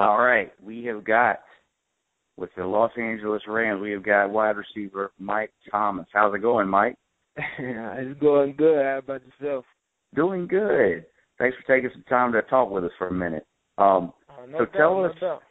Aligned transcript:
All 0.00 0.16
right, 0.16 0.50
we 0.64 0.82
have 0.86 1.04
got 1.04 1.40
with 2.38 2.48
the 2.56 2.64
Los 2.64 2.90
Angeles 2.96 3.42
Rams, 3.46 3.82
we 3.82 3.90
have 3.90 4.02
got 4.02 4.30
wide 4.30 4.56
receiver 4.56 5.12
Mike 5.18 5.52
Thomas. 5.70 6.06
How's 6.10 6.34
it 6.34 6.40
going, 6.40 6.68
Mike? 6.68 6.96
it's 7.36 8.18
going 8.18 8.54
good. 8.56 8.82
How 8.82 9.00
about 9.04 9.20
yourself? 9.26 9.66
Doing 10.14 10.46
good. 10.46 11.04
Thanks 11.38 11.54
for 11.58 11.76
taking 11.76 11.90
some 11.92 12.04
time 12.08 12.32
to 12.32 12.40
talk 12.40 12.70
with 12.70 12.82
us 12.84 12.92
for 12.96 13.08
a 13.08 13.12
minute. 13.12 13.46
Um, 13.76 14.14
uh, 14.30 14.46
no 14.46 14.60
so 14.60 14.64
doubt, 14.64 14.72
tell 14.72 14.94
no 14.94 15.04
us, 15.04 15.16
doubt. 15.20 15.42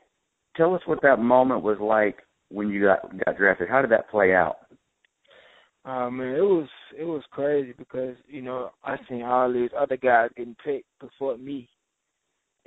tell 0.58 0.74
us 0.74 0.82
what 0.88 1.04
that 1.04 1.20
moment 1.20 1.62
was 1.62 1.78
like 1.80 2.18
when 2.50 2.70
you 2.70 2.82
got 2.82 3.04
got 3.24 3.38
drafted. 3.38 3.70
How 3.70 3.84
did 3.84 3.92
that 3.92 4.10
play 4.10 4.34
out? 4.34 4.56
Uh, 5.86 6.10
man, 6.10 6.34
it 6.34 6.42
was 6.42 6.68
it 6.98 7.04
was 7.04 7.22
crazy 7.30 7.76
because 7.78 8.16
you 8.28 8.42
know 8.42 8.72
I 8.84 8.98
seen 9.08 9.22
all 9.22 9.54
these 9.54 9.70
other 9.78 9.98
guys 9.98 10.32
getting 10.36 10.56
picked 10.66 10.88
before 11.00 11.38
me, 11.38 11.70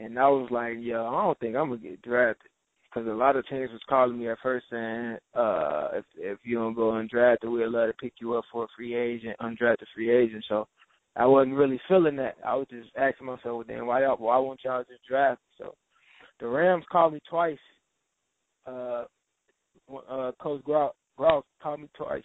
and 0.03 0.19
I 0.19 0.29
was 0.29 0.49
like, 0.51 0.75
yo, 0.81 1.07
I 1.07 1.25
don't 1.25 1.39
think 1.39 1.57
I'm 1.57 1.69
gonna 1.69 1.81
get 1.81 2.03
drafted 2.03 2.51
because 2.93 3.09
a 3.09 3.13
lot 3.13 3.37
of 3.37 3.47
teams 3.49 3.71
was 3.71 3.81
calling 3.89 4.19
me 4.19 4.29
at 4.29 4.39
first 4.43 4.67
saying, 4.71 5.17
uh, 5.35 5.89
if 5.95 6.05
if 6.17 6.39
you 6.45 6.57
don't 6.57 6.75
go 6.75 6.91
undrafted, 6.91 7.45
we'll 7.45 7.71
let 7.71 7.89
it 7.89 7.99
pick 7.99 8.15
you 8.21 8.35
up 8.35 8.45
for 8.53 8.65
a 8.65 8.69
free 8.77 8.95
agent, 8.95 9.37
undrafted 9.41 9.87
free 9.95 10.11
agent. 10.11 10.45
So 10.49 10.69
I 11.17 11.27
wasn't 11.27 11.57
really 11.57 11.81
feeling 11.89 12.17
that. 12.17 12.37
I 12.45 12.55
was 12.55 12.67
just 12.71 12.91
asking 12.97 13.27
myself, 13.27 13.45
well, 13.45 13.65
then 13.67 13.87
why 13.87 14.03
y'all, 14.03 14.17
why 14.17 14.39
won't 14.39 14.61
y'all 14.65 14.85
just 14.85 15.07
draft? 15.09 15.41
So 15.59 15.75
the 16.41 16.47
Rams 16.47 16.85
called 16.91 17.15
me 17.15 17.21
twice. 17.29 17.59
Uh, 18.67 19.05
uh, 20.09 20.33
Coach 20.41 20.63
Grout, 20.65 20.95
Grout 21.17 21.45
called 21.63 21.81
me 21.81 21.89
twice. 21.97 22.23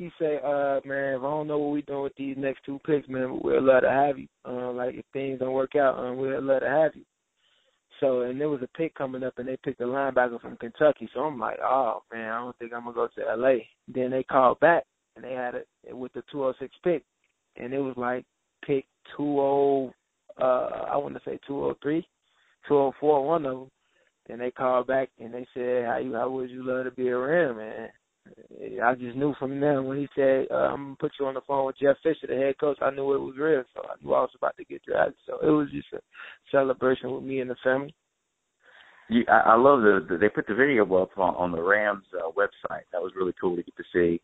He 0.00 0.10
said, 0.18 0.40
uh, 0.42 0.80
man, 0.86 1.16
if 1.16 1.20
I 1.20 1.24
don't 1.24 1.46
know 1.46 1.58
what 1.58 1.72
we 1.72 1.82
doing 1.82 2.04
with 2.04 2.16
these 2.16 2.34
next 2.38 2.64
two 2.64 2.80
picks, 2.86 3.06
man, 3.06 3.38
we'll 3.42 3.60
let 3.60 3.80
to 3.80 3.90
have 3.90 4.18
you. 4.18 4.28
Uh, 4.48 4.72
like 4.72 4.94
if 4.94 5.04
things 5.12 5.40
don't 5.40 5.52
work 5.52 5.76
out, 5.76 5.98
um, 5.98 6.16
we'll 6.16 6.40
let 6.40 6.60
to 6.60 6.68
have 6.70 6.92
you. 6.94 7.02
So 8.00 8.22
and 8.22 8.40
there 8.40 8.48
was 8.48 8.62
a 8.62 8.78
pick 8.78 8.94
coming 8.94 9.22
up, 9.22 9.34
and 9.36 9.46
they 9.46 9.58
picked 9.62 9.82
a 9.82 9.84
linebacker 9.84 10.40
from 10.40 10.56
Kentucky. 10.56 11.06
So 11.12 11.20
I'm 11.20 11.38
like, 11.38 11.58
oh 11.62 12.02
man, 12.10 12.32
I 12.32 12.38
don't 12.38 12.58
think 12.58 12.72
I'm 12.72 12.84
gonna 12.84 12.94
go 12.94 13.08
to 13.14 13.28
L.A. 13.28 13.68
Then 13.88 14.10
they 14.10 14.22
called 14.22 14.58
back, 14.60 14.84
and 15.16 15.24
they 15.24 15.34
had 15.34 15.54
it 15.54 15.68
with 15.90 16.14
the 16.14 16.22
206 16.32 16.74
pick, 16.82 17.04
and 17.58 17.74
it 17.74 17.80
was 17.80 17.94
like 17.98 18.24
pick 18.64 18.86
20, 19.18 19.92
uh, 20.40 20.44
I 20.44 20.96
want 20.96 21.12
to 21.12 21.20
say 21.26 21.38
203, 21.46 22.00
204, 22.68 23.26
one 23.26 23.44
of 23.44 23.58
them. 23.58 23.70
Then 24.26 24.38
they 24.38 24.50
called 24.50 24.86
back 24.86 25.10
and 25.18 25.34
they 25.34 25.46
said, 25.52 25.84
how 25.84 25.98
you, 25.98 26.14
how 26.14 26.30
would 26.30 26.48
you 26.48 26.62
love 26.64 26.84
to 26.84 26.90
be 26.90 27.08
a 27.08 27.18
Ram, 27.18 27.56
man? 27.56 27.88
I 28.82 28.94
just 28.94 29.16
knew 29.16 29.34
from 29.38 29.60
then 29.60 29.84
when 29.86 29.98
he 29.98 30.08
said, 30.14 30.46
uh, 30.50 30.70
"I'm 30.72 30.84
gonna 30.84 30.96
put 30.96 31.12
you 31.18 31.26
on 31.26 31.34
the 31.34 31.40
phone 31.42 31.66
with 31.66 31.78
Jeff 31.78 31.96
Fisher, 32.02 32.26
the 32.26 32.36
head 32.36 32.58
coach." 32.58 32.78
I 32.80 32.90
knew 32.90 33.14
it 33.14 33.18
was 33.18 33.36
real, 33.36 33.64
so 33.74 33.82
I 33.82 33.94
knew 34.02 34.14
I 34.14 34.20
was 34.20 34.30
about 34.36 34.56
to 34.56 34.64
get 34.64 34.84
drafted. 34.84 35.16
So 35.26 35.38
it 35.42 35.50
was 35.50 35.70
just 35.70 35.92
a 35.92 36.00
celebration 36.50 37.10
with 37.12 37.24
me 37.24 37.40
and 37.40 37.50
the 37.50 37.56
family. 37.62 37.94
You, 39.08 39.24
I, 39.28 39.52
I 39.52 39.54
love 39.56 39.82
the, 39.82 40.06
the 40.08 40.18
they 40.18 40.28
put 40.28 40.46
the 40.46 40.54
video 40.54 40.84
up 41.02 41.18
on, 41.18 41.34
on 41.34 41.52
the 41.52 41.62
Rams 41.62 42.04
uh, 42.14 42.30
website. 42.30 42.84
That 42.92 43.02
was 43.02 43.12
really 43.16 43.34
cool 43.40 43.56
to 43.56 43.62
get 43.62 43.76
to 43.76 43.84
see. 43.92 44.20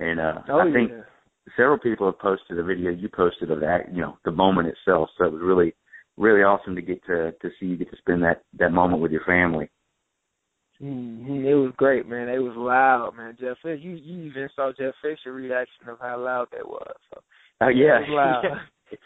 And 0.00 0.20
uh 0.20 0.42
oh, 0.48 0.60
I 0.60 0.72
think 0.72 0.90
yeah. 0.90 1.02
several 1.56 1.78
people 1.78 2.06
have 2.06 2.18
posted 2.18 2.58
a 2.58 2.62
video 2.62 2.90
you 2.90 3.08
posted 3.08 3.50
of 3.50 3.60
that, 3.60 3.92
you 3.92 4.00
know, 4.00 4.18
the 4.24 4.30
moment 4.30 4.68
itself. 4.68 5.10
So 5.18 5.24
it 5.24 5.32
was 5.32 5.42
really, 5.42 5.74
really 6.16 6.42
awesome 6.42 6.74
to 6.76 6.82
get 6.82 7.04
to 7.06 7.32
to 7.32 7.50
see 7.58 7.66
you 7.66 7.76
get 7.76 7.90
to 7.90 7.96
spend 7.98 8.22
that 8.22 8.42
that 8.58 8.70
moment 8.70 9.02
with 9.02 9.12
your 9.12 9.24
family. 9.24 9.68
Mm-hmm. 10.82 11.46
It 11.46 11.54
was 11.54 11.72
great, 11.76 12.08
man. 12.08 12.28
It 12.28 12.38
was 12.38 12.54
loud, 12.56 13.16
man. 13.16 13.36
Jeff 13.40 13.56
you 13.64 13.92
you 13.92 14.24
even 14.24 14.48
saw 14.56 14.72
Jeff 14.76 14.94
Fisher 15.00 15.32
reaction 15.32 15.88
of 15.88 15.98
how 16.00 16.18
loud 16.20 16.48
that 16.52 16.66
was. 16.66 16.94
So 17.12 17.20
Oh 17.60 17.68
yeah, 17.68 17.98
it 18.00 18.10
was 18.10 18.42
loud. 18.44 18.98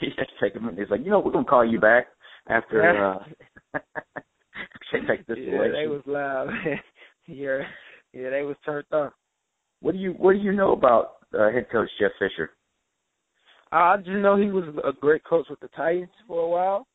he 0.00 0.08
had 0.16 0.26
to 0.26 0.44
take 0.44 0.56
a 0.56 0.60
minute. 0.60 0.78
He's 0.78 0.90
like, 0.90 1.00
you 1.04 1.10
know, 1.10 1.20
we're 1.20 1.32
gonna 1.32 1.44
call 1.44 1.64
you 1.64 1.80
back 1.80 2.08
after 2.48 2.82
uh 2.82 3.78
take 4.92 5.26
this 5.26 5.38
yeah, 5.40 5.54
election. 5.54 5.72
they 5.72 5.86
was 5.86 6.02
loud. 6.06 6.48
yeah, 7.26 7.58
yeah, 8.12 8.30
they 8.30 8.42
was 8.42 8.56
turned 8.64 8.86
up. 8.92 9.14
What 9.80 9.92
do 9.92 9.98
you 9.98 10.12
What 10.12 10.32
do 10.32 10.38
you 10.38 10.52
know 10.52 10.72
about 10.72 11.16
uh, 11.38 11.50
head 11.50 11.66
coach 11.72 11.88
Jeff 11.98 12.12
Fisher? 12.18 12.50
I 13.72 13.96
just 13.98 14.10
know 14.10 14.36
he 14.36 14.50
was 14.50 14.64
a 14.84 14.92
great 14.92 15.24
coach 15.24 15.46
with 15.48 15.60
the 15.60 15.68
Titans 15.68 16.10
for 16.26 16.40
a 16.40 16.48
while. 16.48 16.86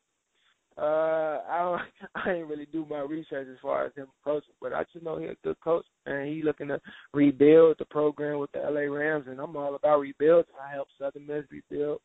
Uh, 0.78 1.40
I 1.48 1.58
don't, 1.60 1.80
I 2.14 2.32
didn't 2.32 2.48
really 2.48 2.68
do 2.70 2.86
my 2.88 3.00
research 3.00 3.48
as 3.50 3.58
far 3.62 3.86
as 3.86 3.94
him 3.94 4.08
coaching, 4.24 4.54
but 4.60 4.72
I 4.72 4.84
just 4.92 5.04
know 5.04 5.18
he's 5.18 5.30
a 5.30 5.36
good 5.42 5.60
coach, 5.60 5.86
and 6.04 6.28
he's 6.28 6.44
looking 6.44 6.68
to 6.68 6.80
rebuild 7.14 7.76
the 7.78 7.86
program 7.86 8.38
with 8.38 8.52
the 8.52 8.58
LA 8.58 8.92
Rams, 8.92 9.26
and 9.28 9.40
I'm 9.40 9.56
all 9.56 9.74
about 9.74 10.00
rebuilding. 10.00 10.52
I 10.62 10.72
helped 10.72 10.92
Southern 10.98 11.26
Miss 11.26 11.44
rebuild. 11.50 12.00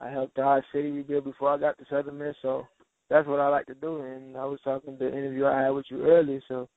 I 0.00 0.10
helped 0.10 0.34
Dodge 0.34 0.62
City 0.72 0.90
rebuild 0.90 1.24
before 1.24 1.50
I 1.50 1.58
got 1.58 1.78
to 1.78 1.84
Southern 1.90 2.18
Miss, 2.18 2.36
so 2.42 2.66
that's 3.10 3.26
what 3.26 3.40
I 3.40 3.48
like 3.48 3.66
to 3.66 3.74
do. 3.74 4.02
And 4.02 4.36
I 4.36 4.44
was 4.44 4.60
talking 4.62 4.98
to 4.98 5.04
the 5.04 5.10
interview 5.10 5.46
I 5.46 5.62
had 5.62 5.70
with 5.70 5.86
you 5.88 6.04
earlier, 6.04 6.40
so 6.48 6.68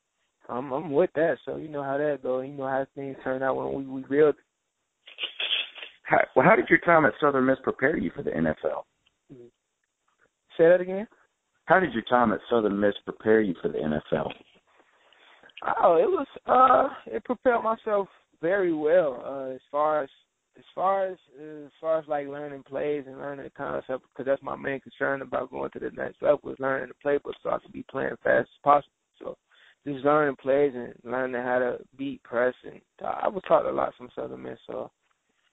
I'm 0.47 0.71
I'm 0.71 0.91
with 0.91 1.09
that. 1.15 1.37
So 1.45 1.57
you 1.57 1.67
know 1.67 1.83
how 1.83 1.97
that 1.97 2.23
goes. 2.23 2.47
You 2.47 2.53
know 2.53 2.67
how 2.67 2.85
things 2.95 3.17
turn 3.23 3.43
out 3.43 3.55
when 3.55 3.73
we 3.73 4.01
rebuild. 4.01 4.35
How, 6.03 6.19
well, 6.35 6.45
how 6.45 6.55
did 6.55 6.69
your 6.69 6.79
time 6.79 7.05
at 7.05 7.13
Southern 7.21 7.45
Miss 7.45 7.57
prepare 7.61 7.97
you 7.97 8.11
for 8.15 8.23
the 8.23 8.31
NFL? 8.31 8.83
Say 10.57 10.67
that 10.67 10.81
again. 10.81 11.07
How 11.69 11.79
did 11.79 11.93
your 11.93 12.01
time 12.01 12.33
at 12.33 12.39
Southern 12.49 12.79
Miss 12.79 12.95
prepare 13.05 13.41
you 13.41 13.53
for 13.61 13.67
the 13.67 13.77
NFL? 13.77 14.31
Oh, 15.83 15.97
it 15.97 16.09
was 16.09 16.25
uh 16.47 16.89
it 17.05 17.23
prepared 17.25 17.63
myself 17.63 18.07
very 18.41 18.73
well 18.73 19.23
uh 19.23 19.53
as 19.53 19.61
far 19.69 20.01
as 20.01 20.09
as 20.57 20.63
far 20.73 21.05
as 21.05 21.17
as 21.39 21.69
far 21.79 21.99
as 21.99 22.07
like 22.07 22.27
learning 22.27 22.63
plays 22.63 23.03
and 23.05 23.19
learning 23.19 23.45
the 23.45 23.51
concept 23.51 24.03
because 24.11 24.25
that's 24.25 24.41
my 24.41 24.55
main 24.55 24.79
concern 24.79 25.21
about 25.21 25.51
going 25.51 25.69
to 25.69 25.79
the 25.79 25.91
next 25.91 26.23
level 26.23 26.39
was 26.43 26.57
learning 26.57 26.89
the 26.89 27.07
playbook 27.07 27.33
so 27.43 27.51
I 27.51 27.59
can 27.59 27.71
be 27.71 27.85
playing 27.91 28.15
fast 28.23 28.49
as 28.49 28.63
possible. 28.63 28.93
So 29.19 29.37
just 29.85 30.03
learning 30.03 30.37
plays 30.41 30.73
and 30.75 30.95
learning 31.03 31.39
how 31.43 31.59
to 31.59 31.77
beat 31.99 32.23
press 32.23 32.55
and 32.63 32.81
I 33.05 33.27
was 33.27 33.43
taught 33.47 33.67
a 33.67 33.71
lot 33.71 33.93
from 33.95 34.09
Southern 34.15 34.41
Miss 34.41 34.57
so 34.65 34.89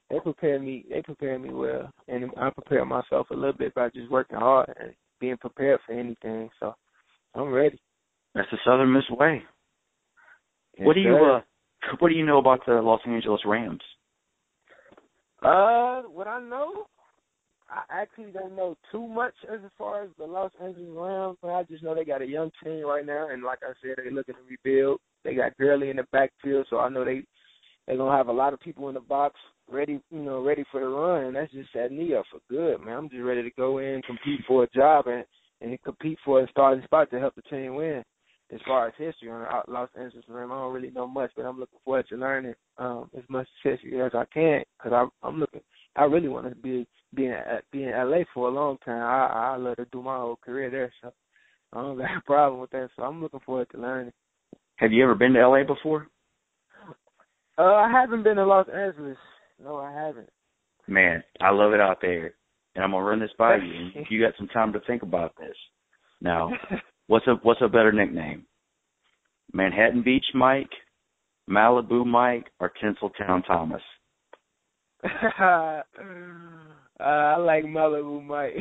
they 0.09 0.19
prepared 0.21 0.63
me 0.63 0.87
they 0.89 1.03
prepared 1.03 1.43
me 1.43 1.51
well 1.51 1.93
and 2.09 2.31
I 2.39 2.49
prepared 2.49 2.89
myself 2.89 3.27
a 3.31 3.35
little 3.35 3.53
bit 3.53 3.75
by 3.75 3.91
just 3.91 4.11
working 4.11 4.39
hard 4.39 4.73
and 4.81 4.95
being 5.21 5.37
prepared 5.37 5.81
for 5.87 5.93
anything. 5.93 6.51
So 6.61 6.75
I'm 7.35 7.51
ready. 7.51 7.81
That's 8.35 8.49
the 8.51 8.59
Southern 8.65 8.93
Miss 8.93 9.09
way. 9.11 9.43
Yes, 10.79 10.87
what 10.87 10.95
do 10.95 11.01
you 11.01 11.17
uh 11.17 11.41
What 11.99 12.09
do 12.09 12.15
you 12.15 12.27
know 12.27 12.39
about 12.39 12.61
the 12.67 12.75
Los 12.75 13.01
Angeles 13.07 13.41
Rams? 13.47 13.81
Uh, 15.43 16.03
what 16.03 16.27
I 16.27 16.41
know, 16.41 16.87
I 17.69 17.83
actually 17.91 18.33
don't 18.33 18.57
know 18.57 18.77
too 18.91 19.07
much 19.07 19.35
as 19.53 19.61
far 19.77 20.03
as 20.03 20.11
the 20.19 20.25
Los 20.25 20.51
Angeles 20.63 20.89
Rams, 20.91 21.37
but 21.43 21.49
I 21.49 21.63
just 21.65 21.83
know 21.83 21.95
they 21.95 22.05
got 22.05 22.23
a 22.23 22.27
young 22.27 22.51
team 22.63 22.87
right 22.87 23.05
now, 23.05 23.29
and 23.31 23.43
like 23.43 23.59
I 23.63 23.73
said, 23.83 23.97
they're 23.97 24.11
looking 24.11 24.35
to 24.35 24.41
rebuild. 24.49 24.99
They 25.25 25.35
got 25.35 25.57
Gurley 25.59 25.91
in 25.91 25.97
the 25.97 26.07
backfield, 26.13 26.67
so 26.71 26.79
I 26.79 26.89
know 26.89 27.05
they 27.05 27.23
they're 27.87 27.97
gonna 27.97 28.17
have 28.17 28.29
a 28.29 28.33
lot 28.33 28.53
of 28.53 28.61
people 28.61 28.89
in 28.89 28.95
the 28.95 29.01
box 29.01 29.35
ready, 29.71 30.01
you 30.11 30.23
know, 30.23 30.43
ready 30.43 30.65
for 30.71 30.81
the 30.81 30.87
run, 30.87 31.25
and 31.25 31.37
that's 31.37 31.53
just 31.53 31.73
setting 31.73 31.99
me 31.99 32.15
up 32.15 32.25
for 32.31 32.41
good, 32.49 32.85
man. 32.85 32.97
I'm 32.97 33.09
just 33.09 33.23
ready 33.23 33.43
to 33.43 33.51
go 33.51 33.79
in, 33.79 34.03
compete 34.03 34.41
for 34.47 34.65
a 34.65 34.71
job, 34.71 35.07
and 35.07 35.25
and 35.61 35.83
compete 35.83 36.19
for 36.25 36.43
a 36.43 36.49
starting 36.51 36.85
spot 36.85 37.11
to 37.11 37.19
help 37.19 37.35
the 37.35 37.43
team 37.43 37.75
win. 37.75 38.05
As 38.53 38.61
far 38.65 38.87
as 38.87 38.95
history 38.97 39.31
on 39.31 39.41
the 39.41 39.73
Los 39.73 39.89
Angeles 39.99 40.25
Rams, 40.29 40.51
I 40.53 40.59
don't 40.59 40.73
really 40.73 40.91
know 40.91 41.09
much, 41.09 41.33
but 41.35 41.45
I'm 41.45 41.59
looking 41.59 41.81
forward 41.85 42.07
to 42.09 42.17
learning 42.17 42.55
um, 42.79 43.11
as 43.17 43.25
much 43.29 43.49
history 43.65 44.01
as 44.01 44.13
I 44.15 44.25
can 44.33 44.63
because 44.79 44.93
I, 44.93 45.27
I'm 45.27 45.41
looking. 45.41 45.63
I 45.97 46.05
really 46.05 46.29
want 46.29 46.49
to 46.49 46.55
be 46.55 46.87
be 47.15 47.27
in 47.27 47.37
be 47.73 47.85
in 47.85 47.91
LA 47.91 48.19
for 48.33 48.49
a 48.49 48.53
long 48.53 48.79
time. 48.85 49.03
I 49.03 49.55
I 49.55 49.57
love 49.57 49.77
to 49.77 49.87
do 49.87 50.03
my 50.03 50.17
whole 50.17 50.37
career 50.37 50.71
there, 50.71 50.93
so 51.03 51.13
I 51.73 51.83
don't 51.83 51.99
got 51.99 52.17
a 52.17 52.21
problem 52.25 52.61
with 52.61 52.71
that. 52.71 52.91
So 52.97 53.03
I'm 53.03 53.21
looking 53.21 53.41
forward 53.45 53.69
to 53.73 53.81
learning. 53.81 54.13
Have 54.77 54.93
you 54.93 55.03
ever 55.03 55.15
been 55.15 55.33
to 55.33 55.49
LA 55.49 55.65
before? 55.65 56.09
Uh, 57.59 57.63
I 57.63 57.91
haven't 57.91 58.23
been 58.23 58.37
to 58.37 58.45
Los 58.45 58.69
Angeles. 58.69 59.17
No, 59.63 59.77
I 59.77 59.93
haven't. 59.93 60.29
Man, 60.89 61.23
I 61.41 61.51
love 61.51 61.73
it 61.73 61.81
out 61.81 61.99
there, 62.01 62.35
and 62.75 62.85
I'm 62.85 62.93
gonna 62.93 63.05
run 63.05 63.21
this 63.21 63.31
by 63.39 63.57
you. 63.57 63.91
and 63.95 64.07
You 64.11 64.21
got 64.23 64.35
some 64.39 64.49
time 64.49 64.73
to 64.75 64.81
think 64.87 65.03
about 65.03 65.35
this. 65.39 65.57
Now, 66.21 66.51
what's 67.09 67.27
a 67.27 67.35
what's 67.43 67.61
a 67.63 67.69
better 67.69 67.93
nickname? 67.93 68.47
Manhattan 69.53 70.03
Beach 70.03 70.27
Mike, 70.35 70.71
Malibu 71.49 72.05
Mike, 72.07 72.47
or 72.61 72.73
Tinseltown 72.83 73.47
Thomas? 73.47 73.83
uh, 75.05 75.83
I 77.01 77.37
like 77.37 77.65
Malibu 77.65 78.25
Mike. 78.25 78.55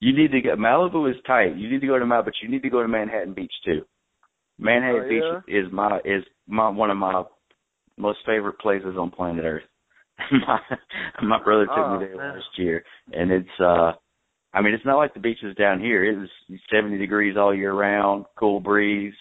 You 0.00 0.16
need 0.16 0.32
to 0.32 0.40
get 0.40 0.58
Malibu 0.58 1.10
is 1.10 1.16
tight. 1.26 1.56
You 1.56 1.70
need 1.70 1.80
to 1.80 1.86
go 1.86 1.98
to 1.98 2.04
Malibu, 2.04 2.24
but 2.26 2.34
you 2.42 2.48
need 2.48 2.62
to 2.62 2.70
go 2.70 2.82
to 2.82 2.88
Manhattan 2.88 3.34
Beach 3.34 3.52
too. 3.64 3.82
Manhattan 4.58 5.02
Oh, 5.04 5.08
Beach 5.08 5.22
yeah? 5.48 5.60
is 5.66 5.72
my 5.72 5.98
is 6.04 6.24
my 6.46 6.68
one 6.68 6.90
of 6.90 6.96
my 6.96 7.22
most 7.96 8.18
favorite 8.26 8.58
places 8.58 8.96
on 8.98 9.10
planet 9.10 9.44
Earth. 9.44 9.62
my 10.46 10.58
my 11.22 11.42
brother 11.42 11.66
took 11.66 11.76
Oh, 11.76 11.98
me 11.98 12.06
there 12.06 12.16
man. 12.16 12.34
last 12.36 12.46
year, 12.58 12.84
and 13.12 13.30
it's 13.30 13.60
uh, 13.60 13.92
I 14.52 14.60
mean 14.62 14.74
it's 14.74 14.84
not 14.84 14.96
like 14.98 15.14
the 15.14 15.20
beaches 15.20 15.56
down 15.56 15.80
here. 15.80 16.04
It 16.04 16.18
was 16.18 16.28
70 16.72 16.98
degrees 16.98 17.36
all 17.36 17.54
year 17.54 17.72
round, 17.72 18.24
cool 18.38 18.60
breeze. 18.60 19.14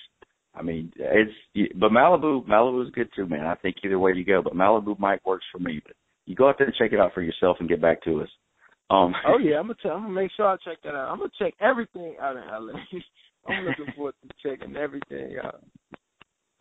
I 0.56 0.62
mean 0.62 0.92
it's 0.96 1.32
but 1.76 1.92
Malibu 1.92 2.46
Malibu's 2.48 2.88
is 2.88 2.94
good 2.96 3.10
too, 3.16 3.28
man. 3.28 3.46
I 3.46 3.56
think 3.56 3.78
either 3.84 4.00
way 4.00 4.14
you 4.16 4.26
go, 4.26 4.42
but 4.42 4.54
Malibu 4.56 4.98
might 5.00 5.26
works 5.26 5.46
for 5.52 5.60
me. 5.60 5.82
But 5.86 5.96
you 6.26 6.36
go 6.36 6.50
out 6.50 6.56
there 6.58 6.68
and 6.68 6.76
check 6.76 6.92
it 6.94 7.00
out 7.00 7.14
for 7.14 7.22
yourself 7.22 7.58
and 7.60 7.70
get 7.70 7.82
back 7.82 8.02
to 8.04 8.22
us. 8.22 8.30
Um, 8.90 9.14
oh 9.28 9.38
yeah, 9.42 9.58
I'm 9.58 9.64
gonna 9.68 9.76
tell, 9.82 9.92
I'm 9.92 10.04
gonna 10.04 10.14
make 10.14 10.32
sure 10.36 10.48
I 10.48 10.56
check 10.66 10.78
that 10.84 10.96
out. 10.96 11.10
I'm 11.12 11.20
gonna 11.20 11.30
check 11.40 11.54
everything 11.62 12.16
out 12.22 12.36
in 12.36 12.44
LA. 12.44 12.74
I'm 13.48 13.66
looking 13.66 13.94
forward 13.96 14.16
to 14.22 14.30
checking 14.50 14.76
everything 14.76 15.38
out. 15.44 15.64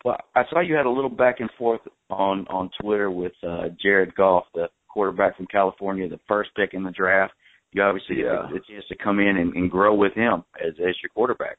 Well, 0.05 0.17
I 0.35 0.43
saw 0.49 0.61
you 0.61 0.75
had 0.75 0.85
a 0.85 0.89
little 0.89 1.09
back 1.09 1.39
and 1.39 1.49
forth 1.57 1.81
on 2.09 2.47
on 2.47 2.69
Twitter 2.81 3.11
with 3.11 3.33
uh 3.47 3.69
Jared 3.81 4.15
Goff, 4.15 4.45
the 4.53 4.69
quarterback 4.87 5.37
from 5.37 5.47
California, 5.47 6.07
the 6.07 6.19
first 6.27 6.51
pick 6.55 6.73
in 6.73 6.83
the 6.83 6.91
draft. 6.91 7.33
You 7.71 7.83
obviously 7.83 8.17
yeah. 8.21 8.47
get 8.51 8.61
a 8.61 8.71
chance 8.71 8.85
to 8.89 8.95
come 8.95 9.19
in 9.19 9.37
and, 9.37 9.53
and 9.53 9.69
grow 9.69 9.93
with 9.93 10.13
him 10.13 10.43
as 10.59 10.73
as 10.79 10.95
your 11.01 11.09
quarterback. 11.13 11.57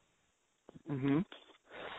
Mhm. 0.90 1.24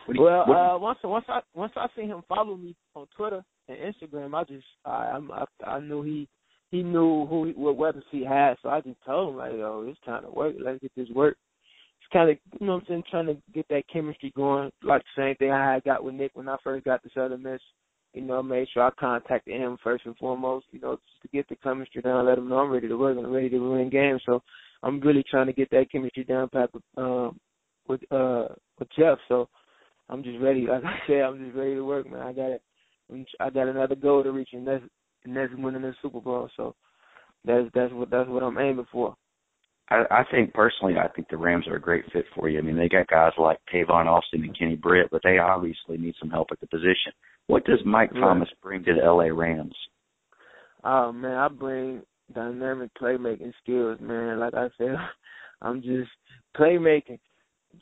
You- 0.08 0.22
Well, 0.22 0.46
what- 0.46 0.56
uh, 0.56 0.78
once 0.78 0.98
once 1.04 1.24
I 1.28 1.42
once 1.54 1.72
I 1.76 1.86
seen 1.96 2.08
him 2.08 2.22
follow 2.28 2.56
me 2.56 2.74
on 2.94 3.06
Twitter 3.16 3.44
and 3.68 3.78
Instagram, 3.78 4.34
I 4.34 4.44
just 4.44 4.66
I 4.84 5.12
I'm, 5.14 5.30
I 5.30 5.44
I 5.64 5.80
knew 5.80 6.02
he 6.02 6.28
he 6.70 6.82
knew 6.82 7.26
who 7.26 7.44
he, 7.46 7.52
what 7.52 7.76
weapons 7.76 8.04
he 8.10 8.24
had, 8.24 8.56
so 8.62 8.68
I 8.68 8.80
just 8.80 8.98
told 9.04 9.30
him 9.30 9.36
like, 9.36 9.52
yo, 9.52 9.86
it's 9.88 10.00
time 10.00 10.24
to 10.24 10.30
work. 10.30 10.56
Let's 10.58 10.80
get 10.80 10.90
this 10.96 11.08
work. 11.10 11.36
Kind 12.12 12.30
of 12.30 12.36
you 12.60 12.66
know 12.66 12.74
what 12.74 12.82
I'm 12.82 12.86
saying, 12.88 13.02
trying 13.10 13.26
to 13.26 13.36
get 13.54 13.66
that 13.68 13.84
chemistry 13.90 14.32
going, 14.36 14.70
like 14.82 15.02
the 15.02 15.22
same 15.22 15.36
thing 15.36 15.50
I 15.50 15.74
had 15.74 15.84
got 15.84 16.04
with 16.04 16.14
Nick 16.14 16.32
when 16.34 16.48
I 16.48 16.56
first 16.62 16.84
got 16.84 17.02
to 17.02 17.10
Southern 17.14 17.42
Miss. 17.42 17.60
You 18.12 18.20
know, 18.20 18.40
I 18.40 18.42
made 18.42 18.68
sure 18.72 18.82
I 18.82 18.90
contacted 19.00 19.58
him 19.58 19.78
first 19.82 20.04
and 20.04 20.16
foremost, 20.18 20.66
you 20.70 20.80
know, 20.80 20.96
just 20.96 21.22
to 21.22 21.28
get 21.28 21.48
the 21.48 21.56
chemistry 21.56 22.02
down, 22.02 22.26
let 22.26 22.36
him 22.36 22.48
know 22.48 22.58
I'm 22.58 22.70
ready 22.70 22.86
to 22.88 22.98
work 22.98 23.16
and 23.16 23.24
I'm 23.24 23.32
ready 23.32 23.48
to 23.48 23.58
win 23.58 23.88
games. 23.88 24.20
So 24.26 24.42
I'm 24.82 25.00
really 25.00 25.24
trying 25.30 25.46
to 25.46 25.54
get 25.54 25.70
that 25.70 25.90
chemistry 25.90 26.24
down 26.24 26.50
pat 26.50 26.68
with 26.74 26.82
um 26.96 27.38
with 27.88 28.00
uh 28.12 28.48
with 28.78 28.88
Jeff. 28.98 29.18
So 29.28 29.48
I'm 30.08 30.22
just 30.22 30.38
ready. 30.40 30.66
Like 30.68 30.84
I 30.84 30.98
said, 31.06 31.22
I'm 31.22 31.42
just 31.42 31.56
ready 31.56 31.74
to 31.74 31.84
work, 31.84 32.10
man. 32.10 32.20
I 32.20 32.32
got 32.32 32.50
it. 32.50 32.62
I 33.40 33.50
got 33.50 33.68
another 33.68 33.94
goal 33.94 34.22
to 34.22 34.32
reach, 34.32 34.50
and 34.52 34.66
that's 34.66 34.84
and 35.24 35.36
that's 35.36 35.52
winning 35.56 35.82
the 35.82 35.94
Super 36.02 36.20
Bowl. 36.20 36.48
So 36.56 36.74
that's 37.44 37.68
that's 37.74 37.92
what 37.92 38.10
that's 38.10 38.28
what 38.28 38.42
I'm 38.42 38.58
aiming 38.58 38.86
for. 38.92 39.16
I, 39.92 40.20
I 40.20 40.24
think 40.30 40.54
personally, 40.54 40.94
I 40.98 41.08
think 41.08 41.28
the 41.28 41.36
Rams 41.36 41.66
are 41.68 41.76
a 41.76 41.80
great 41.80 42.04
fit 42.12 42.24
for 42.34 42.48
you. 42.48 42.58
I 42.58 42.62
mean, 42.62 42.76
they 42.76 42.88
got 42.88 43.08
guys 43.08 43.32
like 43.36 43.58
Tavon 43.72 44.06
Austin 44.06 44.42
and 44.42 44.58
Kenny 44.58 44.76
Britt, 44.76 45.08
but 45.10 45.20
they 45.22 45.38
obviously 45.38 45.98
need 45.98 46.14
some 46.18 46.30
help 46.30 46.48
at 46.50 46.60
the 46.60 46.66
position. 46.66 47.12
What 47.46 47.64
does 47.64 47.80
Mike 47.84 48.12
Right. 48.12 48.20
Thomas 48.20 48.48
bring 48.62 48.84
to 48.84 48.94
the 48.94 49.04
LA 49.04 49.24
Rams? 49.24 49.76
Oh 50.84 51.12
man, 51.12 51.36
I 51.36 51.48
bring 51.48 52.02
dynamic 52.34 52.90
playmaking 53.00 53.52
skills, 53.62 53.98
man. 54.00 54.40
Like 54.40 54.54
I 54.54 54.68
said, 54.78 54.96
I'm 55.62 55.82
just 55.82 56.10
playmaking, 56.56 57.18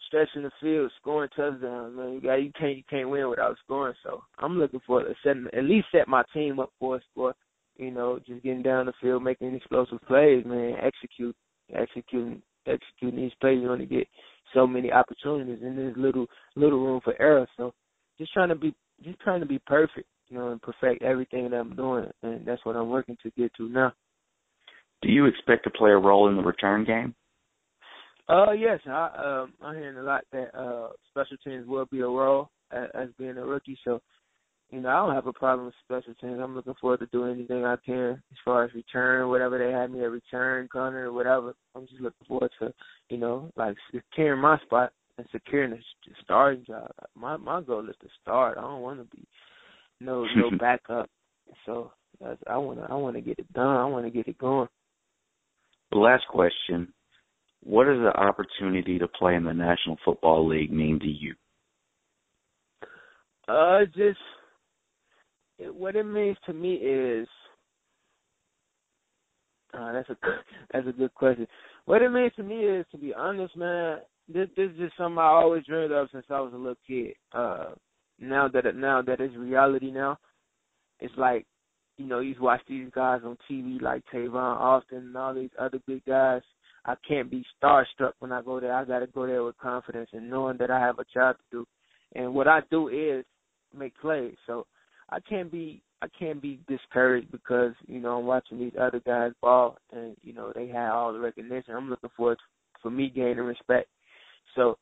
stretching 0.06 0.42
the 0.42 0.50
field, 0.60 0.90
scoring 1.00 1.30
touchdowns, 1.36 1.96
man. 1.96 2.14
You 2.14 2.20
got 2.20 2.42
you 2.42 2.50
can't 2.58 2.76
you 2.76 2.82
can't 2.90 3.08
win 3.08 3.28
without 3.30 3.56
scoring. 3.64 3.94
So 4.02 4.22
I'm 4.38 4.58
looking 4.58 4.80
for 4.86 5.02
to 5.02 5.14
set 5.22 5.36
at 5.56 5.64
least 5.64 5.86
set 5.92 6.08
my 6.08 6.24
team 6.32 6.58
up 6.58 6.70
for 6.78 6.96
a 6.96 7.00
score. 7.10 7.34
You 7.76 7.90
know, 7.90 8.18
just 8.26 8.42
getting 8.42 8.62
down 8.62 8.86
the 8.86 8.92
field, 9.00 9.22
making 9.22 9.54
explosive 9.54 10.00
plays, 10.06 10.44
man. 10.44 10.74
Execute, 10.82 11.34
executing, 11.74 12.42
executing 12.66 13.20
these 13.20 13.32
plays. 13.40 13.60
You 13.60 13.70
only 13.70 13.86
get 13.86 14.06
so 14.54 14.66
many 14.66 14.92
opportunities, 14.92 15.62
and 15.62 15.78
there's 15.78 15.96
little 15.96 16.26
little 16.56 16.84
room 16.84 17.00
for 17.02 17.20
error. 17.20 17.46
So 17.56 17.72
just 18.18 18.32
trying 18.32 18.48
to 18.50 18.54
be 18.54 18.74
just 19.02 19.20
trying 19.20 19.40
to 19.40 19.46
be 19.46 19.58
perfect, 19.66 20.06
you 20.28 20.36
know, 20.36 20.50
and 20.50 20.60
perfect 20.62 21.02
everything 21.02 21.50
that 21.50 21.56
I'm 21.56 21.76
doing, 21.76 22.06
and 22.22 22.46
that's 22.46 22.64
what 22.64 22.76
I'm 22.76 22.88
working 22.88 23.16
to 23.22 23.30
get 23.36 23.52
to 23.54 23.68
now. 23.68 23.92
Do 25.02 25.08
you 25.08 25.26
expect 25.26 25.64
to 25.64 25.70
play 25.70 25.90
a 25.90 25.96
role 25.96 26.28
in 26.28 26.36
the 26.36 26.42
return 26.42 26.84
game? 26.84 27.14
Uh, 28.28 28.52
yes, 28.52 28.80
I 28.86 29.42
um 29.42 29.52
I'm 29.62 29.76
hearing 29.76 29.96
a 29.96 30.02
lot 30.02 30.24
that 30.32 30.54
uh 30.54 30.88
special 31.10 31.36
teams 31.44 31.66
will 31.66 31.86
be 31.86 32.00
a 32.00 32.06
role 32.06 32.50
as, 32.70 32.88
as 32.94 33.08
being 33.18 33.38
a 33.38 33.44
rookie, 33.44 33.78
so 33.84 34.00
you 34.70 34.80
know 34.80 34.88
I 34.88 35.06
don't 35.06 35.14
have 35.14 35.26
a 35.26 35.32
problem 35.32 35.66
with 35.66 35.74
special 35.84 36.14
teams. 36.20 36.40
I'm 36.42 36.54
looking 36.54 36.74
forward 36.80 37.00
to 37.00 37.06
doing 37.06 37.32
anything 37.32 37.64
I 37.64 37.76
can 37.84 38.22
as 38.30 38.38
far 38.44 38.64
as 38.64 38.74
return, 38.74 39.28
whatever 39.28 39.58
they 39.58 39.72
have 39.72 39.90
me 39.90 40.02
at 40.04 40.10
return, 40.10 40.68
gunner, 40.72 41.08
or 41.08 41.12
whatever. 41.12 41.54
I'm 41.74 41.86
just 41.86 42.00
looking 42.00 42.26
forward 42.26 42.50
to 42.60 42.72
you 43.08 43.18
know 43.18 43.50
like 43.56 43.76
securing 43.92 44.40
my 44.40 44.58
spot 44.60 44.92
and 45.18 45.26
securing 45.32 45.70
the 45.70 45.78
the 46.06 46.14
starting 46.22 46.64
job. 46.66 46.90
My 47.14 47.36
my 47.36 47.60
goal 47.62 47.88
is 47.88 47.96
to 48.00 48.08
start. 48.22 48.58
I 48.58 48.62
don't 48.62 48.82
want 48.82 49.00
to 49.00 49.16
be 49.16 49.24
no 50.00 50.24
no 50.36 50.50
backup. 50.58 51.08
So 51.66 51.92
that's, 52.20 52.40
I 52.46 52.56
want 52.56 52.78
to 52.80 52.86
I 52.90 52.94
want 52.94 53.16
to 53.16 53.22
get 53.22 53.38
it 53.38 53.52
done. 53.52 53.76
I 53.76 53.84
want 53.86 54.06
to 54.06 54.10
get 54.10 54.28
it 54.28 54.38
going. 54.38 54.68
The 55.90 55.98
last 55.98 56.24
question: 56.28 56.92
What 57.62 57.84
does 57.84 57.98
the 57.98 58.12
opportunity 58.16 58.98
to 58.98 59.08
play 59.08 59.34
in 59.34 59.44
the 59.44 59.52
National 59.52 59.96
Football 60.04 60.46
League 60.48 60.72
mean 60.72 61.00
to 61.00 61.06
you? 61.06 61.34
Uh, 63.48 63.84
just 63.86 64.18
it, 65.60 65.74
what 65.74 65.96
it 65.96 66.04
means 66.04 66.36
to 66.46 66.52
me 66.52 66.74
is 66.74 67.28
uh, 69.74 69.92
that's 69.92 70.08
a 70.10 70.16
that's 70.72 70.88
a 70.88 70.92
good 70.92 71.14
question. 71.14 71.46
What 71.84 72.02
it 72.02 72.10
means 72.10 72.32
to 72.36 72.42
me 72.42 72.56
is, 72.56 72.86
to 72.92 72.98
be 72.98 73.14
honest, 73.14 73.56
man, 73.56 73.98
this 74.28 74.48
this 74.56 74.70
is 74.70 74.78
just 74.78 74.96
something 74.96 75.18
I 75.18 75.26
always 75.26 75.64
dreamed 75.66 75.92
of 75.92 76.08
since 76.12 76.26
I 76.30 76.40
was 76.40 76.52
a 76.52 76.56
little 76.56 76.74
kid. 76.86 77.14
Uh, 77.32 77.70
now 78.18 78.48
that 78.48 78.66
it, 78.66 78.76
now 78.76 79.02
that 79.02 79.20
it's 79.20 79.36
reality 79.36 79.90
now, 79.90 80.18
it's 81.00 81.14
like 81.16 81.46
you 81.96 82.06
know 82.06 82.20
you 82.20 82.34
watch 82.40 82.60
these 82.68 82.88
guys 82.94 83.20
on 83.24 83.36
TV 83.50 83.80
like 83.80 84.02
Tavon 84.12 84.36
Austin 84.36 84.98
and 84.98 85.16
all 85.16 85.34
these 85.34 85.50
other 85.58 85.80
big 85.86 86.04
guys. 86.04 86.42
I 86.86 86.94
can't 87.06 87.30
be 87.30 87.44
starstruck 87.62 88.12
when 88.20 88.32
I 88.32 88.40
go 88.40 88.58
there. 88.58 88.74
I 88.74 88.86
got 88.86 89.00
to 89.00 89.06
go 89.06 89.26
there 89.26 89.44
with 89.44 89.58
confidence 89.58 90.08
and 90.14 90.30
knowing 90.30 90.56
that 90.58 90.70
I 90.70 90.80
have 90.80 90.98
a 90.98 91.04
job 91.12 91.36
to 91.36 91.42
do. 91.52 91.66
And 92.14 92.34
what 92.34 92.48
I 92.48 92.60
do 92.70 92.88
is 92.88 93.26
make 93.76 93.94
plays. 94.00 94.34
So 94.46 94.66
I 95.10 95.20
can't 95.20 95.50
be 95.50 95.82
I 96.02 96.06
can't 96.18 96.40
be 96.40 96.60
discouraged 96.68 97.30
because 97.30 97.72
you 97.86 98.00
know 98.00 98.18
I'm 98.18 98.26
watching 98.26 98.58
these 98.58 98.72
other 98.80 99.00
guys 99.00 99.32
ball 99.42 99.76
and 99.92 100.16
you 100.22 100.32
know 100.32 100.52
they 100.54 100.68
have 100.68 100.94
all 100.94 101.12
the 101.12 101.18
recognition. 101.18 101.74
I'm 101.74 101.90
looking 101.90 102.10
for 102.16 102.36
for 102.82 102.90
me 102.90 103.10
gaining 103.10 103.38
respect. 103.38 103.88
So 104.54 104.78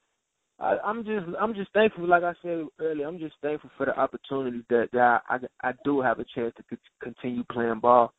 I, 0.60 0.76
I'm 0.84 1.04
just 1.04 1.26
I'm 1.40 1.54
just 1.54 1.72
thankful. 1.72 2.06
Like 2.06 2.24
I 2.24 2.34
said 2.42 2.66
earlier, 2.80 3.06
I'm 3.06 3.18
just 3.18 3.34
thankful 3.42 3.70
for 3.76 3.86
the 3.86 3.98
opportunity 3.98 4.62
that, 4.70 4.88
that 4.92 5.22
I, 5.28 5.36
I 5.36 5.70
I 5.70 5.72
do 5.84 6.00
have 6.00 6.18
a 6.18 6.24
chance 6.34 6.52
to 6.56 6.78
continue 7.02 7.44
playing 7.50 7.80
ball, 7.80 8.12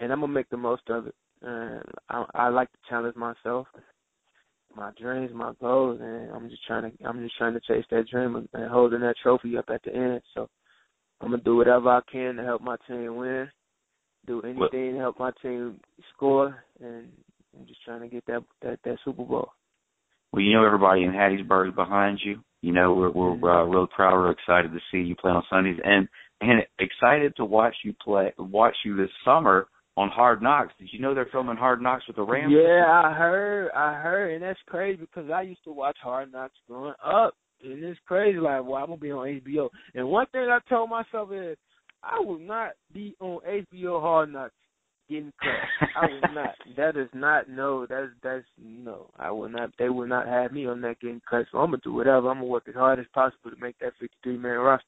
and 0.00 0.12
I'm 0.12 0.20
gonna 0.20 0.32
make 0.32 0.48
the 0.50 0.56
most 0.56 0.82
of 0.88 1.08
it. 1.08 1.14
And 1.42 1.82
I, 2.08 2.24
I 2.34 2.48
like 2.48 2.70
to 2.72 2.78
challenge 2.88 3.16
myself, 3.16 3.66
my 4.76 4.90
dreams, 5.00 5.30
my 5.34 5.52
goals, 5.60 6.00
and 6.02 6.30
I'm 6.32 6.48
just 6.48 6.64
trying 6.66 6.90
to 6.90 7.04
I'm 7.04 7.22
just 7.22 7.36
trying 7.36 7.54
to 7.54 7.60
chase 7.60 7.84
that 7.90 8.08
dream 8.08 8.36
and, 8.36 8.48
and 8.54 8.70
holding 8.70 9.00
that 9.00 9.16
trophy 9.22 9.56
up 9.56 9.66
at 9.68 9.82
the 9.82 9.94
end. 9.94 10.22
So 10.34 10.48
I'm 11.20 11.30
gonna 11.30 11.42
do 11.42 11.56
whatever 11.56 11.90
I 11.90 12.00
can 12.10 12.36
to 12.36 12.44
help 12.44 12.62
my 12.62 12.76
team 12.88 13.16
win, 13.16 13.48
do 14.26 14.40
anything 14.42 14.94
to 14.94 14.98
help 14.98 15.18
my 15.18 15.30
team 15.42 15.80
score, 16.14 16.64
and 16.80 17.08
I'm 17.58 17.66
just 17.66 17.82
trying 17.84 18.00
to 18.00 18.08
get 18.08 18.24
that 18.26 18.42
that 18.62 18.78
that 18.84 18.98
Super 19.04 19.24
Bowl. 19.24 19.50
Well, 20.32 20.42
you 20.42 20.54
know 20.54 20.64
everybody 20.64 21.04
in 21.04 21.10
Hattiesburg 21.10 21.68
is 21.68 21.74
behind 21.74 22.20
you. 22.24 22.40
You 22.62 22.72
know 22.72 22.94
we're 22.94 23.10
we're 23.10 23.62
uh, 23.62 23.64
real 23.64 23.86
proud, 23.86 24.14
we're 24.14 24.30
excited 24.30 24.72
to 24.72 24.78
see 24.90 25.06
you 25.06 25.16
play 25.16 25.30
on 25.30 25.42
Sundays, 25.50 25.78
and 25.84 26.08
and 26.40 26.62
excited 26.78 27.36
to 27.36 27.44
watch 27.44 27.74
you 27.84 27.94
play, 28.02 28.32
watch 28.38 28.76
you 28.84 28.96
this 28.96 29.10
summer 29.24 29.66
on 29.96 30.08
Hard 30.08 30.42
Knocks. 30.42 30.72
Did 30.78 30.88
you 30.92 31.00
know 31.00 31.14
they're 31.14 31.28
filming 31.30 31.56
Hard 31.56 31.82
Knocks 31.82 32.06
with 32.06 32.16
the 32.16 32.22
Rams? 32.22 32.52
Yeah, 32.56 32.86
I 32.86 33.12
heard, 33.12 33.70
I 33.72 33.94
heard, 33.94 34.34
and 34.34 34.42
that's 34.42 34.58
crazy 34.66 35.00
because 35.00 35.30
I 35.30 35.42
used 35.42 35.64
to 35.64 35.72
watch 35.72 35.96
Hard 36.02 36.32
Knocks 36.32 36.54
growing 36.66 36.94
up, 37.04 37.34
and 37.62 37.84
it's 37.84 38.00
crazy. 38.06 38.38
Like, 38.38 38.64
well, 38.64 38.76
I'm 38.76 38.86
gonna 38.86 38.96
be 38.98 39.12
on 39.12 39.40
HBO, 39.46 39.68
and 39.94 40.08
one 40.08 40.26
thing 40.32 40.48
I 40.50 40.58
told 40.68 40.90
myself 40.90 41.30
is, 41.32 41.56
I 42.02 42.20
will 42.20 42.38
not 42.38 42.72
be 42.92 43.14
on 43.20 43.40
HBO 43.46 44.00
Hard 44.00 44.32
Knocks 44.32 44.54
getting 45.10 45.32
cut. 45.42 45.88
I 45.96 46.06
will 46.06 46.34
not. 46.34 46.54
That 46.76 46.96
is 46.96 47.08
not 47.12 47.48
no. 47.48 47.86
That's 47.86 48.08
that's 48.22 48.44
no. 48.62 49.10
I 49.18 49.30
will 49.30 49.48
not. 49.48 49.70
They 49.78 49.88
will 49.88 50.06
not 50.06 50.26
have 50.26 50.52
me 50.52 50.66
on 50.66 50.80
that 50.82 51.00
getting 51.00 51.20
cut. 51.28 51.46
So 51.52 51.58
I'm 51.58 51.70
gonna 51.70 51.82
do 51.84 51.92
whatever. 51.92 52.30
I'm 52.30 52.38
gonna 52.38 52.46
work 52.46 52.64
as 52.68 52.74
hard 52.74 52.98
as 52.98 53.06
possible 53.12 53.50
to 53.50 53.60
make 53.60 53.78
that 53.80 53.92
53 54.00 54.38
man 54.38 54.58
roster. 54.58 54.84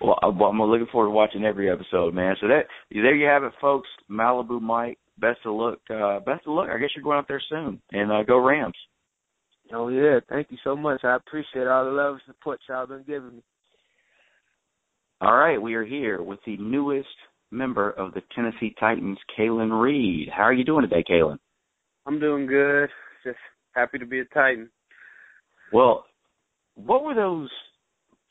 Well, 0.00 0.18
I'm 0.22 0.60
looking 0.60 0.86
forward 0.92 1.08
to 1.08 1.12
watching 1.12 1.44
every 1.44 1.70
episode, 1.70 2.14
man. 2.14 2.36
So 2.40 2.48
that 2.48 2.64
there 2.90 3.14
you 3.14 3.26
have 3.26 3.44
it, 3.44 3.52
folks. 3.60 3.88
Malibu 4.10 4.60
Mike, 4.60 4.98
best 5.18 5.40
of 5.46 5.54
luck. 5.54 5.78
Uh, 5.88 6.18
best 6.20 6.46
of 6.46 6.54
luck. 6.54 6.68
I 6.68 6.78
guess 6.78 6.90
you're 6.94 7.04
going 7.04 7.18
out 7.18 7.28
there 7.28 7.42
soon, 7.48 7.80
and 7.92 8.12
uh, 8.12 8.22
go 8.24 8.38
Rams. 8.38 8.74
Oh 9.72 9.88
yeah, 9.88 10.20
thank 10.28 10.50
you 10.50 10.58
so 10.62 10.76
much. 10.76 11.04
I 11.04 11.16
appreciate 11.16 11.66
all 11.66 11.84
the 11.84 11.90
love 11.90 12.14
and 12.14 12.22
support 12.26 12.60
y'all 12.68 12.86
been 12.86 13.04
giving 13.06 13.36
me. 13.36 13.42
All 15.20 15.36
right, 15.36 15.60
we 15.60 15.74
are 15.74 15.84
here 15.84 16.22
with 16.22 16.40
the 16.44 16.56
newest 16.58 17.08
member 17.50 17.90
of 17.90 18.12
the 18.12 18.22
Tennessee 18.34 18.74
Titans, 18.78 19.18
Kalan 19.38 19.80
Reed. 19.80 20.28
How 20.34 20.42
are 20.42 20.52
you 20.52 20.64
doing 20.64 20.82
today, 20.82 21.04
Kalan? 21.08 21.38
I'm 22.06 22.20
doing 22.20 22.46
good. 22.46 22.90
Just 23.24 23.38
happy 23.72 23.98
to 23.98 24.06
be 24.06 24.20
a 24.20 24.24
Titan. 24.26 24.68
Well, 25.72 26.04
what 26.74 27.04
were 27.04 27.14
those 27.14 27.48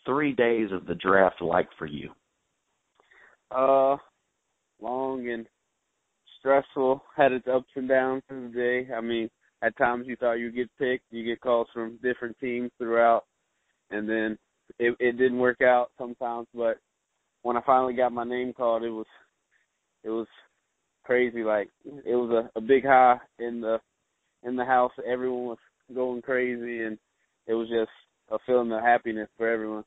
three 0.05 0.33
days 0.33 0.69
of 0.71 0.85
the 0.85 0.95
draft 0.95 1.41
like 1.41 1.69
for 1.79 1.87
you? 1.87 2.09
Uh, 3.49 3.97
long 4.81 5.27
and 5.29 5.47
stressful. 6.39 7.01
Had 7.15 7.31
its 7.31 7.47
ups 7.47 7.69
and 7.75 7.87
downs 7.87 8.23
through 8.27 8.49
the 8.49 8.53
day. 8.53 8.93
I 8.93 9.01
mean, 9.01 9.29
at 9.63 9.77
times 9.77 10.05
you 10.07 10.15
thought 10.17 10.33
you'd 10.33 10.55
get 10.55 10.69
picked. 10.77 11.05
You 11.09 11.23
get 11.23 11.41
calls 11.41 11.67
from 11.73 11.97
different 12.03 12.37
teams 12.39 12.69
throughout, 12.77 13.23
and 13.89 14.07
then 14.07 14.37
it 14.77 14.95
it 14.99 15.17
didn't 15.17 15.39
work 15.39 15.61
out 15.61 15.91
sometimes. 15.97 16.47
But 16.53 16.77
when 17.41 17.57
I 17.57 17.61
finally 17.65 17.93
got 17.93 18.11
my 18.11 18.25
name 18.25 18.53
called, 18.53 18.83
it 18.83 18.89
was 18.89 19.05
it 20.03 20.09
was 20.09 20.27
crazy. 21.03 21.43
Like 21.43 21.69
it 21.85 22.15
was 22.15 22.49
a, 22.55 22.59
a 22.59 22.61
big 22.61 22.85
high 22.85 23.17
in 23.39 23.61
the 23.61 23.79
in 24.43 24.55
the 24.55 24.65
house. 24.65 24.91
Everyone 25.05 25.45
was 25.45 25.57
going 25.93 26.21
crazy, 26.21 26.83
and 26.83 26.97
it 27.47 27.53
was 27.53 27.69
just 27.69 27.91
a 28.29 28.37
feeling 28.45 28.71
of 28.71 28.81
happiness 28.81 29.29
for 29.37 29.47
everyone. 29.49 29.85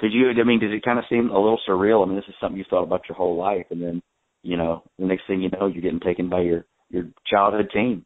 Did 0.00 0.12
you? 0.12 0.30
I 0.30 0.44
mean, 0.44 0.58
does 0.58 0.72
it 0.72 0.84
kind 0.84 0.98
of 0.98 1.04
seem 1.08 1.30
a 1.30 1.38
little 1.38 1.60
surreal? 1.68 2.02
I 2.02 2.06
mean, 2.06 2.16
this 2.16 2.24
is 2.28 2.34
something 2.40 2.58
you 2.58 2.64
thought 2.68 2.82
about 2.82 3.08
your 3.08 3.16
whole 3.16 3.36
life, 3.36 3.66
and 3.70 3.80
then 3.80 4.02
you 4.42 4.56
know, 4.56 4.82
the 4.98 5.06
next 5.06 5.22
thing 5.28 5.40
you 5.40 5.50
know, 5.50 5.66
you're 5.66 5.82
getting 5.82 6.00
taken 6.00 6.28
by 6.28 6.40
your 6.40 6.64
your 6.90 7.04
childhood 7.30 7.70
team. 7.72 8.04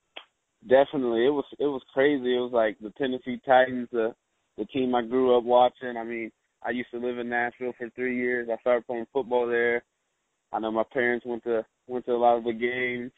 Definitely, 0.69 1.27
it 1.27 1.31
was 1.31 1.45
it 1.59 1.67
was 1.67 1.83
crazy. 1.95 2.37
It 2.37 2.41
was 2.41 2.53
like 2.53 2.79
the 2.81 2.91
Tennessee 2.99 3.41
Titans, 3.47 3.89
the 3.93 4.15
the 4.59 4.65
team 4.67 4.95
I 4.95 5.03
grew 5.03 5.37
up 5.37 5.45
watching. 5.45 5.97
I 5.97 6.05
mean, 6.05 6.33
I 6.65 6.71
used 6.71 6.91
to 6.91 6.99
live 6.99 7.19
in 7.19 7.29
Nashville 7.29 7.73
for 7.79 7.89
three 7.91 8.17
years. 8.17 8.49
I 8.51 8.59
started 8.61 8.87
playing 8.87 9.07
football 9.13 9.47
there. 9.47 9.85
I 10.53 10.59
know 10.59 10.73
my 10.73 10.83
parents 10.93 11.27
went 11.27 11.45
to 11.45 11.65
went 11.87 12.07
to 12.07 12.13
a 12.13 12.17
lot 12.17 12.37
of 12.37 12.45
the 12.45 12.53
games, 12.53 13.13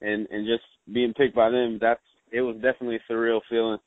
and 0.00 0.26
and 0.30 0.46
just 0.46 0.64
being 0.92 1.14
picked 1.14 1.36
by 1.36 1.50
them, 1.50 1.78
that's 1.80 2.00
it 2.32 2.40
was 2.40 2.56
definitely 2.56 2.96
a 2.96 3.12
surreal 3.12 3.40
feeling. 3.48 3.78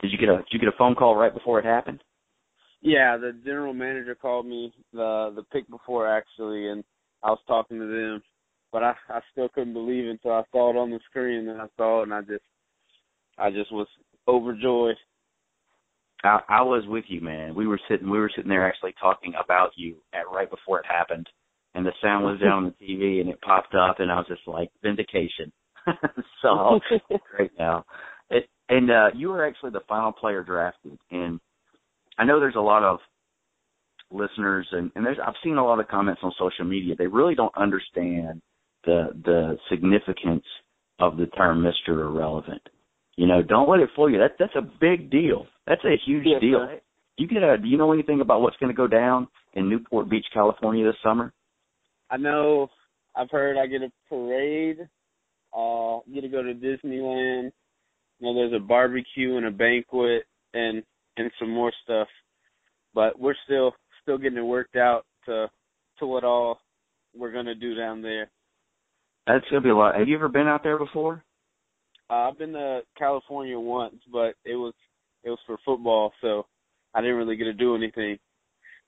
Did 0.00 0.12
you 0.12 0.18
get 0.18 0.28
a 0.28 0.36
Did 0.38 0.52
you 0.52 0.58
get 0.60 0.68
a 0.68 0.78
phone 0.78 0.94
call 0.94 1.16
right 1.16 1.34
before 1.34 1.58
it 1.58 1.64
happened? 1.64 2.02
Yeah, 2.80 3.16
the 3.16 3.32
general 3.44 3.74
manager 3.74 4.14
called 4.14 4.46
me 4.46 4.72
the 4.92 5.32
the 5.34 5.42
pick 5.52 5.68
before 5.68 6.08
actually, 6.08 6.68
and 6.68 6.84
I 7.22 7.30
was 7.30 7.40
talking 7.46 7.78
to 7.78 7.86
them, 7.86 8.22
but 8.72 8.82
I 8.82 8.94
I 9.08 9.20
still 9.32 9.48
couldn't 9.48 9.72
believe 9.72 10.06
it 10.06 10.10
until 10.10 10.32
I 10.32 10.42
saw 10.52 10.70
it 10.70 10.76
on 10.76 10.90
the 10.90 11.00
screen, 11.08 11.48
and 11.48 11.60
I 11.60 11.66
saw 11.76 12.00
it, 12.00 12.04
and 12.04 12.14
I 12.14 12.20
just 12.20 12.44
I 13.38 13.50
just 13.50 13.72
was 13.72 13.86
overjoyed. 14.26 14.96
I, 16.24 16.40
I 16.48 16.62
was 16.62 16.84
with 16.86 17.04
you, 17.08 17.20
man. 17.20 17.54
We 17.54 17.66
were 17.66 17.80
sitting 17.88 18.10
we 18.10 18.18
were 18.18 18.30
sitting 18.34 18.50
there 18.50 18.66
actually 18.66 18.94
talking 19.00 19.32
about 19.42 19.70
you 19.76 19.96
at 20.12 20.30
right 20.32 20.50
before 20.50 20.80
it 20.80 20.86
happened, 20.86 21.28
and 21.74 21.86
the 21.86 21.92
sound 22.02 22.24
was 22.24 22.40
down 22.40 22.64
on 22.64 22.74
the 22.78 22.86
TV, 22.86 23.20
and 23.20 23.30
it 23.30 23.40
popped 23.40 23.74
up, 23.74 24.00
and 24.00 24.10
I 24.10 24.16
was 24.16 24.26
just 24.28 24.46
like 24.46 24.70
vindication. 24.82 25.52
so 26.42 26.80
great 27.36 27.52
now. 27.58 27.84
It, 28.30 28.48
and 28.68 28.90
uh 28.90 29.08
you 29.14 29.28
were 29.28 29.46
actually 29.46 29.70
the 29.70 29.80
final 29.88 30.12
player 30.12 30.42
drafted, 30.42 30.98
and 31.10 31.40
I 32.18 32.24
know 32.24 32.40
there's 32.40 32.56
a 32.56 32.60
lot 32.60 32.82
of 32.82 32.98
listeners 34.10 34.66
and, 34.72 34.90
and 34.94 35.04
there's 35.04 35.18
I've 35.24 35.34
seen 35.44 35.56
a 35.56 35.64
lot 35.64 35.80
of 35.80 35.88
comments 35.88 36.20
on 36.24 36.32
social 36.38 36.64
media. 36.64 36.94
They 36.96 37.06
really 37.06 37.34
don't 37.34 37.56
understand 37.56 38.42
the 38.88 39.08
the 39.24 39.58
significance 39.70 40.44
of 40.98 41.16
the 41.18 41.26
term 41.26 41.62
Mr. 41.62 41.90
Irrelevant. 41.92 42.62
You 43.16 43.26
know, 43.26 43.42
don't 43.42 43.68
let 43.68 43.80
it 43.80 43.90
fool 43.94 44.10
you. 44.10 44.18
That 44.18 44.36
that's 44.38 44.56
a 44.56 44.62
big 44.62 45.10
deal. 45.10 45.46
That's 45.66 45.84
a 45.84 45.96
huge 46.06 46.24
yes, 46.24 46.40
deal. 46.40 46.66
Sir. 46.66 46.80
You 47.18 47.28
get 47.28 47.42
a 47.42 47.58
do 47.58 47.68
you 47.68 47.76
know 47.76 47.92
anything 47.92 48.20
about 48.20 48.40
what's 48.40 48.56
gonna 48.56 48.72
go 48.72 48.86
down 48.86 49.28
in 49.52 49.68
Newport 49.68 50.08
Beach, 50.08 50.24
California 50.32 50.86
this 50.86 50.96
summer? 51.02 51.32
I 52.10 52.16
know 52.16 52.68
I've 53.14 53.30
heard 53.30 53.58
I 53.58 53.66
get 53.66 53.82
a 53.82 53.92
parade, 54.08 54.78
uh 55.56 55.98
get 56.12 56.22
to 56.22 56.28
go 56.28 56.42
to 56.42 56.54
Disneyland. 56.54 57.50
You 58.20 58.26
know, 58.26 58.34
there's 58.34 58.54
a 58.54 58.64
barbecue 58.64 59.36
and 59.36 59.46
a 59.46 59.50
banquet 59.50 60.24
and 60.54 60.82
and 61.16 61.30
some 61.38 61.50
more 61.50 61.72
stuff. 61.84 62.08
But 62.94 63.18
we're 63.20 63.34
still 63.44 63.72
still 64.02 64.16
getting 64.16 64.38
it 64.38 64.42
worked 64.42 64.76
out 64.76 65.04
to 65.26 65.48
to 65.98 66.06
what 66.06 66.24
all 66.24 66.60
we're 67.14 67.32
gonna 67.32 67.54
do 67.54 67.74
down 67.74 68.00
there. 68.00 68.30
That's 69.28 69.44
gonna 69.50 69.60
be 69.60 69.68
a 69.68 69.76
lot. 69.76 69.96
Have 69.96 70.08
you 70.08 70.16
ever 70.16 70.28
been 70.28 70.48
out 70.48 70.62
there 70.62 70.78
before? 70.78 71.22
Uh, 72.10 72.30
I've 72.30 72.38
been 72.38 72.54
to 72.54 72.80
California 72.96 73.58
once, 73.58 73.96
but 74.10 74.34
it 74.44 74.56
was 74.56 74.72
it 75.22 75.30
was 75.30 75.38
for 75.46 75.58
football, 75.64 76.12
so 76.22 76.46
I 76.94 77.02
didn't 77.02 77.16
really 77.16 77.36
get 77.36 77.44
to 77.44 77.52
do 77.52 77.76
anything. 77.76 78.18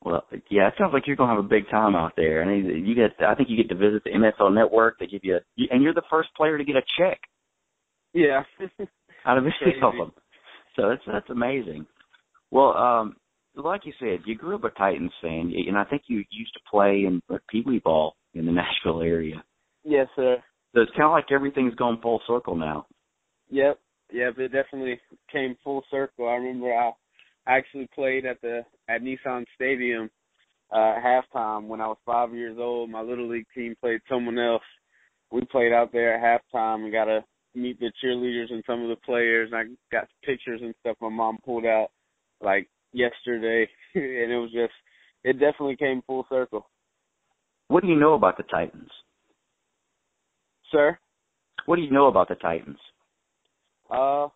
Well, 0.03 0.25
yeah, 0.51 0.69
it 0.69 0.75
sounds 0.79 0.95
like 0.95 1.07
you're 1.07 1.17
gonna 1.17 1.35
have 1.35 1.45
a 1.45 1.49
big 1.49 1.69
time 1.69 1.95
out 1.95 2.15
there. 2.17 2.43
I 2.43 2.47
mean, 2.47 2.87
you 2.87 2.95
get. 2.95 3.23
I 3.25 3.35
think 3.35 3.51
you 3.51 3.57
get 3.57 3.69
to 3.69 3.75
visit 3.75 4.03
the 4.05 4.11
NFL 4.11 4.55
Network. 4.55 4.99
They 4.99 5.07
give 5.07 5.21
you, 5.23 5.37
a, 5.37 5.41
and 5.71 5.83
you're 5.83 5.93
the 5.93 6.03
first 6.09 6.31
player 6.35 6.57
to 6.57 6.65
get 6.65 6.77
a 6.77 6.83
check. 6.99 7.21
Yeah. 8.15 8.43
out 9.27 9.39
of 9.39 9.45
any 9.45 9.75
of 9.83 9.93
them. 9.93 10.13
So 10.77 10.89
that's 10.89 11.03
that's 11.07 11.31
amazing. 11.31 11.87
Well, 12.51 12.75
um, 12.77 13.17
like 13.55 13.83
you 13.85 13.93
said, 14.01 14.21
you 14.25 14.37
grew 14.37 14.55
up 14.55 14.65
a 14.65 14.71
Titans 14.71 15.13
fan, 15.21 15.53
and 15.67 15.77
I 15.77 15.85
think 15.85 16.03
you 16.07 16.25
used 16.31 16.55
to 16.55 16.61
play 16.71 17.05
in 17.07 17.21
Pee 17.51 17.63
Wee 17.67 17.83
ball 17.85 18.15
in 18.33 18.47
the 18.47 18.53
Nashville 18.85 19.03
area. 19.03 19.45
Yes, 19.85 20.09
sir. 20.17 20.37
So 20.75 20.83
it's 20.83 20.91
kind 20.93 21.05
of 21.05 21.13
like 21.13 21.33
everything's 21.33 21.75
going 21.75 21.99
full 22.01 22.21
circle 22.27 22.55
now. 22.55 22.87
Yep, 23.51 23.79
yep. 24.13 24.39
It 24.39 24.53
definitely 24.53 25.01
came 25.33 25.57
full 25.65 25.83
circle. 25.91 26.29
I 26.29 26.35
remember 26.35 26.73
I 26.73 26.93
actually 27.47 27.89
played 27.95 28.25
at 28.27 28.41
the 28.41 28.63
at 28.89 29.03
Nissan 29.03 29.45
Stadium 29.55 30.11
uh, 30.73 30.95
halftime 31.05 31.67
when 31.67 31.81
I 31.81 31.89
was 31.89 31.99
five 32.07 32.35
years 32.35 32.57
old. 32.59 32.91
My 32.91 33.01
little 33.01 33.29
league 33.29 33.47
team 33.55 33.75
played 33.81 34.01
someone 34.09 34.39
else. 34.39 34.63
We 35.33 35.45
played 35.47 35.73
out 35.73 35.93
there 35.93 36.15
at 36.15 36.43
halftime 36.55 36.85
and 36.85 36.93
got 36.93 37.05
to 37.07 37.25
meet 37.55 37.81
the 37.81 37.93
cheerleaders 38.03 38.53
and 38.53 38.63
some 38.67 38.83
of 38.83 38.89
the 38.89 38.97
players. 39.05 39.51
And 39.53 39.57
I 39.57 39.97
got 39.97 40.09
pictures 40.25 40.61
and 40.63 40.75
stuff 40.81 40.97
my 41.01 41.09
mom 41.09 41.39
pulled 41.45 41.67
out 41.67 41.89
like 42.41 42.69
yesterday, 42.93 43.69
and 43.95 44.33
it 44.33 44.39
was 44.39 44.53
just 44.53 44.73
it 45.25 45.35
definitely 45.35 45.77
came 45.77 46.03
full 46.07 46.27
circle. 46.29 46.69
What 47.69 47.83
do 47.83 47.89
you 47.89 47.99
know 47.99 48.15
about 48.15 48.37
the 48.37 48.43
Titans? 48.45 48.91
Sir? 50.71 50.99
What 51.67 51.77
do 51.77 51.83
you 51.83 51.91
know 51.91 52.07
about 52.07 52.29
the 52.29 52.35
Titans? 52.37 52.79
Uh, 53.91 54.29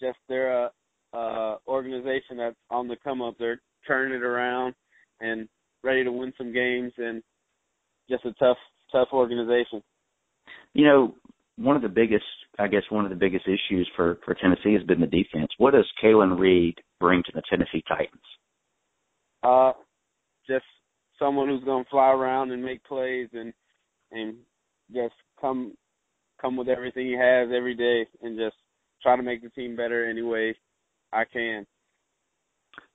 just 0.00 0.18
they're 0.28 0.64
a, 0.64 0.70
a 1.14 1.56
organization 1.66 2.36
that's 2.36 2.56
on 2.70 2.88
the 2.88 2.96
come 3.02 3.22
up. 3.22 3.34
They're 3.38 3.60
turning 3.86 4.14
it 4.16 4.22
around 4.22 4.74
and 5.20 5.48
ready 5.82 6.04
to 6.04 6.12
win 6.12 6.32
some 6.36 6.52
games, 6.52 6.92
and 6.98 7.22
just 8.08 8.24
a 8.24 8.32
tough, 8.34 8.58
tough 8.90 9.08
organization. 9.12 9.82
You 10.74 10.84
know, 10.84 11.14
one 11.56 11.76
of 11.76 11.82
the 11.82 11.88
biggest, 11.88 12.24
I 12.58 12.68
guess, 12.68 12.82
one 12.90 13.04
of 13.04 13.10
the 13.10 13.16
biggest 13.16 13.46
issues 13.46 13.88
for 13.96 14.18
for 14.24 14.34
Tennessee 14.34 14.74
has 14.74 14.82
been 14.82 15.00
the 15.00 15.06
defense. 15.06 15.50
What 15.58 15.72
does 15.72 15.86
Kalan 16.02 16.38
Reed 16.38 16.76
bring 17.00 17.22
to 17.24 17.32
the 17.34 17.42
Tennessee 17.48 17.82
Titans? 17.88 18.22
Uh, 19.42 19.72
just 20.48 20.64
someone 21.18 21.48
who's 21.48 21.64
going 21.64 21.84
to 21.84 21.90
fly 21.90 22.10
around 22.10 22.50
and 22.50 22.62
make 22.62 22.84
plays 22.84 23.28
and 23.32 23.52
and 24.10 24.36
just 24.92 25.14
come 25.42 25.74
come 26.40 26.56
with 26.56 26.68
everything 26.68 27.06
he 27.06 27.12
has 27.12 27.48
every 27.54 27.74
day 27.74 28.06
and 28.22 28.38
just 28.38 28.56
try 29.02 29.16
to 29.16 29.22
make 29.22 29.42
the 29.42 29.50
team 29.50 29.76
better 29.76 30.08
any 30.08 30.22
way 30.22 30.56
I 31.12 31.24
can. 31.24 31.66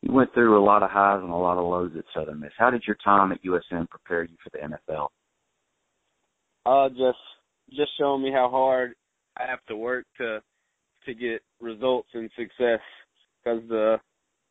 You 0.02 0.12
went 0.12 0.34
through 0.34 0.62
a 0.62 0.64
lot 0.64 0.84
of 0.84 0.90
highs 0.90 1.22
and 1.22 1.32
a 1.32 1.36
lot 1.36 1.58
of 1.58 1.66
lows 1.66 1.92
at 1.98 2.06
Southern 2.16 2.40
Miss. 2.40 2.52
How 2.58 2.72
did 2.72 2.84
your 2.88 2.98
time 3.04 3.32
at 3.32 3.44
USM 3.44 3.88
prepare 3.90 4.24
you 4.24 4.36
for 4.44 4.50
the 4.52 4.76
NFL? 4.76 5.08
Uh, 6.66 6.90
just 6.90 7.20
just 7.70 7.92
showing 8.00 8.24
me 8.24 8.32
how 8.32 8.50
hard 8.50 8.94
I 9.38 9.46
have 9.48 9.64
to 9.68 9.76
work 9.76 10.06
to 10.18 10.42
to 11.06 11.14
get 11.14 11.42
results 11.62 12.10
and 12.14 12.30
success. 12.36 12.80
Because 13.44 13.62
the 13.70 13.98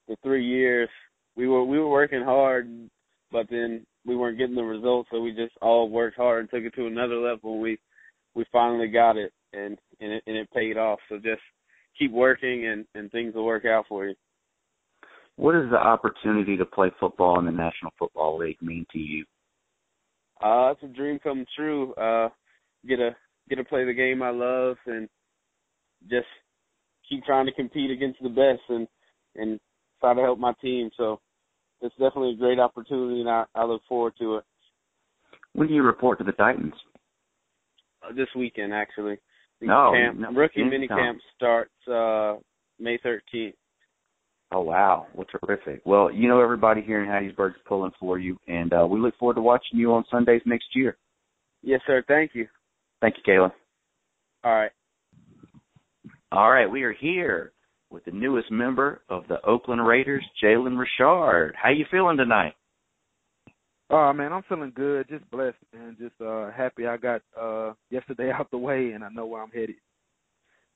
the 0.09 0.17
three 0.23 0.45
years 0.45 0.89
we 1.37 1.49
were 1.49 1.65
we 1.65 1.79
were 1.79 1.89
working 1.89 2.23
hard, 2.23 2.69
but 3.33 3.47
then 3.51 3.85
we 4.07 4.17
weren't 4.17 4.39
getting 4.39 4.55
the 4.55 4.63
results, 4.63 5.09
so 5.11 5.21
we 5.21 5.33
just 5.33 5.55
all 5.61 5.91
worked 5.91 6.17
hard 6.17 6.41
and 6.41 6.51
took 6.51 6.63
it 6.63 6.75
to 6.77 6.87
another 6.87 7.17
level. 7.17 7.61
We 7.61 7.79
we 8.35 8.45
finally 8.53 8.89
got 8.89 9.17
it, 9.17 9.33
and 9.53 9.79
and 10.01 10.13
it, 10.13 10.23
and 10.27 10.37
it 10.37 10.49
paid 10.53 10.77
off. 10.77 10.99
So 11.09 11.17
just 11.17 11.43
keep 11.99 12.13
working, 12.13 12.67
and 12.67 12.87
and 12.95 13.11
things 13.11 13.35
will 13.35 13.45
work 13.45 13.65
out 13.65 13.87
for 13.89 14.07
you. 14.07 14.15
What 15.37 15.53
does 15.53 15.71
the 15.71 15.77
opportunity 15.77 16.57
to 16.57 16.65
play 16.65 16.91
football 16.99 17.39
in 17.39 17.45
the 17.45 17.53
National 17.53 17.93
Football 17.99 18.39
League 18.39 18.63
mean 18.63 18.87
to 18.93 18.99
you? 18.99 19.25
Uh, 20.43 20.71
it's 20.71 20.83
a 20.83 20.87
dream 20.87 21.19
come 21.19 21.45
true. 21.57 21.93
Uh, 21.95 22.29
get 22.87 22.97
to 22.97 23.11
get 23.49 23.57
to 23.57 23.65
play 23.65 23.85
the 23.85 23.93
game 23.93 24.23
I 24.23 24.31
love 24.31 24.77
and 24.87 25.09
just 26.09 26.27
keep 27.09 27.25
trying 27.25 27.47
to 27.47 27.53
compete 27.53 27.91
against 27.91 28.23
the 28.23 28.29
best 28.29 28.63
and 28.69 28.87
and 29.35 29.61
try 30.01 30.15
to 30.15 30.21
help 30.21 30.39
my 30.39 30.53
team. 30.63 30.91
So 30.97 31.21
it's 31.81 31.95
definitely 31.95 32.33
a 32.33 32.37
great 32.37 32.59
opportunity, 32.59 33.21
and 33.21 33.29
I, 33.29 33.45
I 33.55 33.65
look 33.65 33.83
forward 33.89 34.15
to 34.19 34.37
it. 34.37 34.45
When 35.53 35.69
do 35.69 35.75
you 35.75 35.83
report 35.83 36.19
to 36.19 36.25
the 36.25 36.33
Titans? 36.33 36.75
Uh, 38.03 38.13
this 38.15 38.29
weekend, 38.37 38.75
actually. 38.75 39.19
The 39.61 39.67
no, 39.69 39.93
camp, 39.95 40.19
no, 40.19 40.31
rookie 40.33 40.65
mini 40.65 40.87
camp 40.87 41.19
starts 41.35 41.73
uh 41.89 42.37
May 42.79 42.99
13th. 42.99 43.55
Oh 44.53 44.61
wow, 44.61 45.07
well 45.15 45.27
terrific. 45.41 45.81
Well, 45.85 46.13
you 46.13 46.29
know 46.29 46.41
everybody 46.41 46.83
here 46.83 47.03
in 47.03 47.09
Hattiesburg's 47.09 47.57
pulling 47.67 47.93
for 47.99 48.19
you, 48.19 48.39
and 48.47 48.73
uh, 48.73 48.87
we 48.89 49.01
look 49.01 49.17
forward 49.19 49.35
to 49.35 49.41
watching 49.41 49.79
you 49.79 49.93
on 49.95 50.05
Sundays 50.11 50.43
next 50.45 50.67
year. 50.75 50.97
Yes, 51.63 51.81
sir. 51.87 52.05
Thank 52.07 52.33
you. 52.35 52.47
Thank 53.01 53.17
you, 53.17 53.33
Kayla. 53.33 53.51
All 54.45 54.55
right. 54.55 54.71
All 56.33 56.51
right, 56.51 56.71
we 56.71 56.83
are 56.83 56.93
here 56.93 57.53
with 57.91 58.05
the 58.05 58.11
newest 58.11 58.51
member 58.51 59.03
of 59.09 59.25
the 59.29 59.45
Oakland 59.47 59.87
Raiders, 59.87 60.25
Jalen 60.43 60.79
Richard. 60.79 61.55
How 61.61 61.71
you 61.71 61.85
feeling 61.91 62.17
tonight? 62.17 62.55
Oh 63.89 64.13
man, 64.13 64.33
I'm 64.33 64.43
feeling 64.49 64.73
good, 64.75 65.09
just 65.09 65.31
blessed 65.31 65.57
and 65.73 65.97
just 65.97 66.15
uh 66.21 66.51
happy 66.51 66.87
I 66.87 66.97
got 66.97 67.23
uh 67.41 67.73
yesterday 67.91 68.31
out 68.35 68.51
the 68.51 68.59
way 68.59 68.91
and 68.91 69.05
I 69.05 69.09
know 69.11 69.27
where 69.27 69.43
I'm 69.43 69.51
headed. 69.51 69.77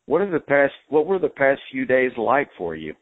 What 0.07 0.21
are 0.21 0.31
the 0.31 0.41
past 0.41 0.73
what 0.89 1.07
were 1.07 1.19
the 1.19 1.29
past 1.29 1.61
few 1.73 1.87
days 1.87 2.13
like 2.17 2.49
for 2.57 2.77
you? 2.77 2.95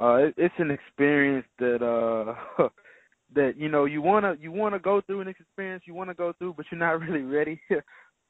Uh 0.00 0.26
it, 0.26 0.34
it's 0.36 0.54
an 0.58 0.70
experience 0.70 1.46
that 1.58 1.82
uh 1.82 2.68
that 3.34 3.54
you 3.56 3.68
know 3.68 3.86
you 3.86 4.00
want 4.00 4.24
to 4.24 4.40
you 4.40 4.52
want 4.52 4.74
to 4.74 4.78
go 4.78 5.00
through 5.00 5.20
an 5.20 5.28
experience 5.28 5.82
you 5.84 5.94
want 5.94 6.08
to 6.08 6.14
go 6.14 6.32
through 6.38 6.54
but 6.56 6.66
you're 6.70 6.78
not 6.78 7.00
really 7.08 7.22
ready 7.22 7.60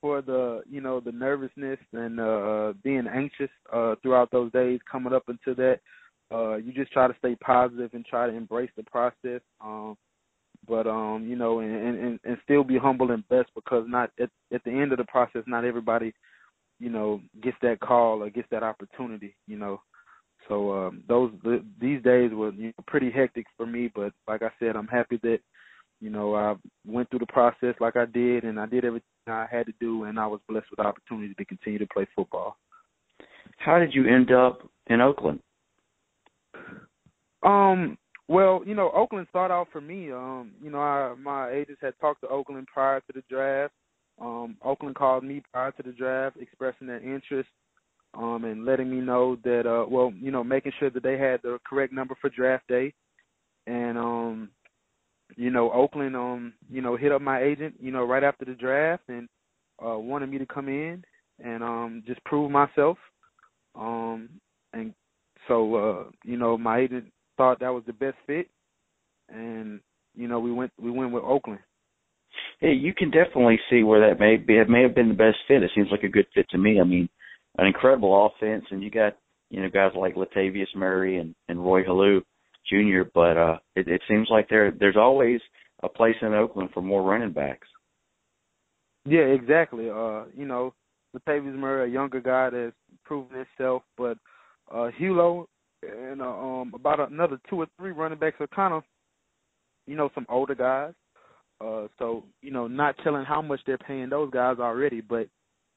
for 0.00 0.22
the 0.22 0.62
you 0.68 0.80
know 0.80 1.00
the 1.00 1.12
nervousness 1.12 1.78
and 1.92 2.20
uh 2.20 2.72
being 2.82 3.06
anxious 3.12 3.50
uh 3.72 3.94
throughout 4.02 4.30
those 4.30 4.52
days 4.52 4.80
coming 4.90 5.12
up 5.12 5.24
into 5.28 5.54
that. 5.54 5.80
Uh 6.34 6.56
you 6.56 6.72
just 6.72 6.92
try 6.92 7.06
to 7.06 7.14
stay 7.18 7.34
positive 7.36 7.90
and 7.94 8.04
try 8.04 8.26
to 8.26 8.36
embrace 8.36 8.70
the 8.76 8.82
process. 8.84 9.40
Um 9.64 9.96
but 10.68 10.86
um 10.86 11.26
you 11.26 11.36
know 11.36 11.60
and 11.60 11.98
and 11.98 12.20
and 12.24 12.38
still 12.44 12.64
be 12.64 12.78
humble 12.78 13.10
and 13.12 13.26
best 13.28 13.48
because 13.54 13.84
not 13.88 14.10
at 14.20 14.30
at 14.52 14.62
the 14.64 14.70
end 14.70 14.92
of 14.92 14.98
the 14.98 15.04
process 15.04 15.42
not 15.46 15.64
everybody 15.64 16.12
you 16.78 16.90
know 16.90 17.20
gets 17.42 17.56
that 17.62 17.80
call 17.80 18.22
or 18.22 18.30
gets 18.30 18.48
that 18.50 18.62
opportunity 18.62 19.34
you 19.46 19.56
know 19.56 19.80
so 20.48 20.72
um 20.72 21.02
those 21.08 21.30
the, 21.42 21.64
these 21.80 22.02
days 22.02 22.30
were 22.32 22.52
you 22.52 22.66
know, 22.66 22.84
pretty 22.86 23.10
hectic 23.10 23.46
for 23.56 23.66
me 23.66 23.90
but 23.94 24.12
like 24.28 24.42
i 24.42 24.50
said 24.58 24.76
i'm 24.76 24.88
happy 24.88 25.18
that 25.22 25.38
you 26.00 26.10
know 26.10 26.34
i 26.34 26.54
went 26.86 27.08
through 27.10 27.18
the 27.18 27.26
process 27.26 27.74
like 27.80 27.96
i 27.96 28.04
did 28.06 28.44
and 28.44 28.58
i 28.60 28.66
did 28.66 28.84
everything 28.84 29.06
i 29.28 29.46
had 29.50 29.66
to 29.66 29.72
do 29.80 30.04
and 30.04 30.18
i 30.18 30.26
was 30.26 30.40
blessed 30.48 30.66
with 30.70 30.78
the 30.78 30.84
opportunity 30.84 31.34
to 31.34 31.44
continue 31.44 31.78
to 31.78 31.86
play 31.86 32.06
football 32.14 32.56
how 33.58 33.78
did 33.78 33.94
you 33.94 34.06
end 34.06 34.30
up 34.30 34.68
in 34.88 35.00
oakland 35.00 35.40
um 37.42 37.96
well, 38.28 38.62
you 38.66 38.74
know, 38.74 38.90
Oakland 38.92 39.28
started 39.30 39.54
out 39.54 39.68
for 39.70 39.80
me. 39.80 40.10
Um, 40.10 40.52
you 40.60 40.70
know, 40.70 40.80
I, 40.80 41.14
my 41.14 41.50
agents 41.50 41.80
had 41.80 41.94
talked 42.00 42.22
to 42.22 42.28
Oakland 42.28 42.66
prior 42.72 43.00
to 43.00 43.12
the 43.14 43.22
draft. 43.30 43.72
Um, 44.20 44.56
Oakland 44.64 44.96
called 44.96 45.24
me 45.24 45.42
prior 45.52 45.70
to 45.72 45.82
the 45.82 45.92
draft, 45.92 46.36
expressing 46.40 46.86
their 46.86 47.00
interest, 47.00 47.48
um, 48.14 48.44
and 48.44 48.64
letting 48.64 48.90
me 48.90 48.96
know 48.96 49.36
that, 49.44 49.66
uh, 49.66 49.86
well, 49.88 50.12
you 50.18 50.30
know, 50.30 50.42
making 50.42 50.72
sure 50.78 50.90
that 50.90 51.02
they 51.02 51.18
had 51.18 51.40
the 51.42 51.58
correct 51.68 51.92
number 51.92 52.16
for 52.20 52.30
draft 52.30 52.66
day. 52.66 52.92
And, 53.66 53.96
um, 53.98 54.50
you 55.36 55.50
know, 55.50 55.70
Oakland, 55.70 56.16
um, 56.16 56.54
you 56.70 56.80
know, 56.80 56.96
hit 56.96 57.12
up 57.12 57.22
my 57.22 57.42
agent, 57.42 57.74
you 57.80 57.90
know, 57.90 58.04
right 58.04 58.24
after 58.24 58.44
the 58.44 58.54
draft 58.54 59.04
and 59.08 59.28
uh, 59.84 59.98
wanted 59.98 60.30
me 60.30 60.38
to 60.38 60.46
come 60.46 60.68
in 60.68 61.04
and 61.42 61.62
um, 61.62 62.02
just 62.06 62.22
prove 62.24 62.50
myself. 62.50 62.96
Um, 63.74 64.30
and 64.72 64.94
so, 65.48 65.74
uh, 65.74 66.04
you 66.24 66.36
know, 66.36 66.56
my 66.56 66.80
agent 66.80 67.12
thought 67.36 67.60
that 67.60 67.72
was 67.72 67.84
the 67.86 67.92
best 67.92 68.16
fit, 68.26 68.48
and 69.28 69.80
you 70.14 70.28
know 70.28 70.40
we 70.40 70.52
went 70.52 70.72
we 70.80 70.90
went 70.90 71.12
with 71.12 71.24
Oakland. 71.24 71.60
Yeah, 72.60 72.70
you 72.70 72.94
can 72.94 73.10
definitely 73.10 73.58
see 73.70 73.82
where 73.82 74.08
that 74.08 74.20
may 74.20 74.36
be. 74.36 74.56
It 74.56 74.68
may 74.68 74.82
have 74.82 74.94
been 74.94 75.08
the 75.08 75.14
best 75.14 75.38
fit. 75.46 75.62
It 75.62 75.70
seems 75.74 75.88
like 75.90 76.02
a 76.02 76.08
good 76.08 76.26
fit 76.34 76.48
to 76.50 76.58
me. 76.58 76.80
I 76.80 76.84
mean, 76.84 77.08
an 77.58 77.66
incredible 77.66 78.26
offense, 78.26 78.64
and 78.70 78.82
you 78.82 78.90
got 78.90 79.16
you 79.50 79.62
know 79.62 79.68
guys 79.68 79.92
like 79.94 80.14
Latavius 80.14 80.74
Murray 80.74 81.18
and 81.18 81.34
and 81.48 81.64
Roy 81.64 81.84
Helu 81.84 82.22
Jr. 82.68 83.02
But 83.14 83.36
uh, 83.36 83.58
it, 83.74 83.88
it 83.88 84.02
seems 84.08 84.28
like 84.30 84.48
there 84.48 84.70
there's 84.70 84.96
always 84.96 85.40
a 85.82 85.88
place 85.88 86.16
in 86.22 86.34
Oakland 86.34 86.70
for 86.72 86.82
more 86.82 87.02
running 87.02 87.32
backs. 87.32 87.68
Yeah, 89.04 89.20
exactly. 89.20 89.88
Uh, 89.88 90.24
you 90.36 90.46
know, 90.46 90.74
Latavius 91.16 91.54
Murray, 91.54 91.88
a 91.88 91.92
younger 91.92 92.20
guy 92.20 92.50
that's 92.50 92.74
proven 93.04 93.36
himself, 93.36 93.82
but 93.96 94.18
uh 94.72 94.90
Helu 95.00 95.46
and 95.82 96.20
uh, 96.20 96.24
um 96.24 96.72
about 96.74 97.10
another 97.10 97.38
two 97.48 97.60
or 97.60 97.66
three 97.78 97.92
running 97.92 98.18
backs 98.18 98.36
are 98.40 98.48
kind 98.48 98.74
of 98.74 98.82
you 99.86 99.96
know 99.96 100.10
some 100.14 100.26
older 100.28 100.54
guys. 100.54 100.92
Uh 101.60 101.86
so, 101.98 102.24
you 102.42 102.50
know, 102.50 102.66
not 102.66 102.96
telling 103.02 103.24
how 103.24 103.40
much 103.40 103.60
they're 103.66 103.78
paying 103.78 104.10
those 104.10 104.30
guys 104.30 104.56
already, 104.58 105.00
but 105.00 105.28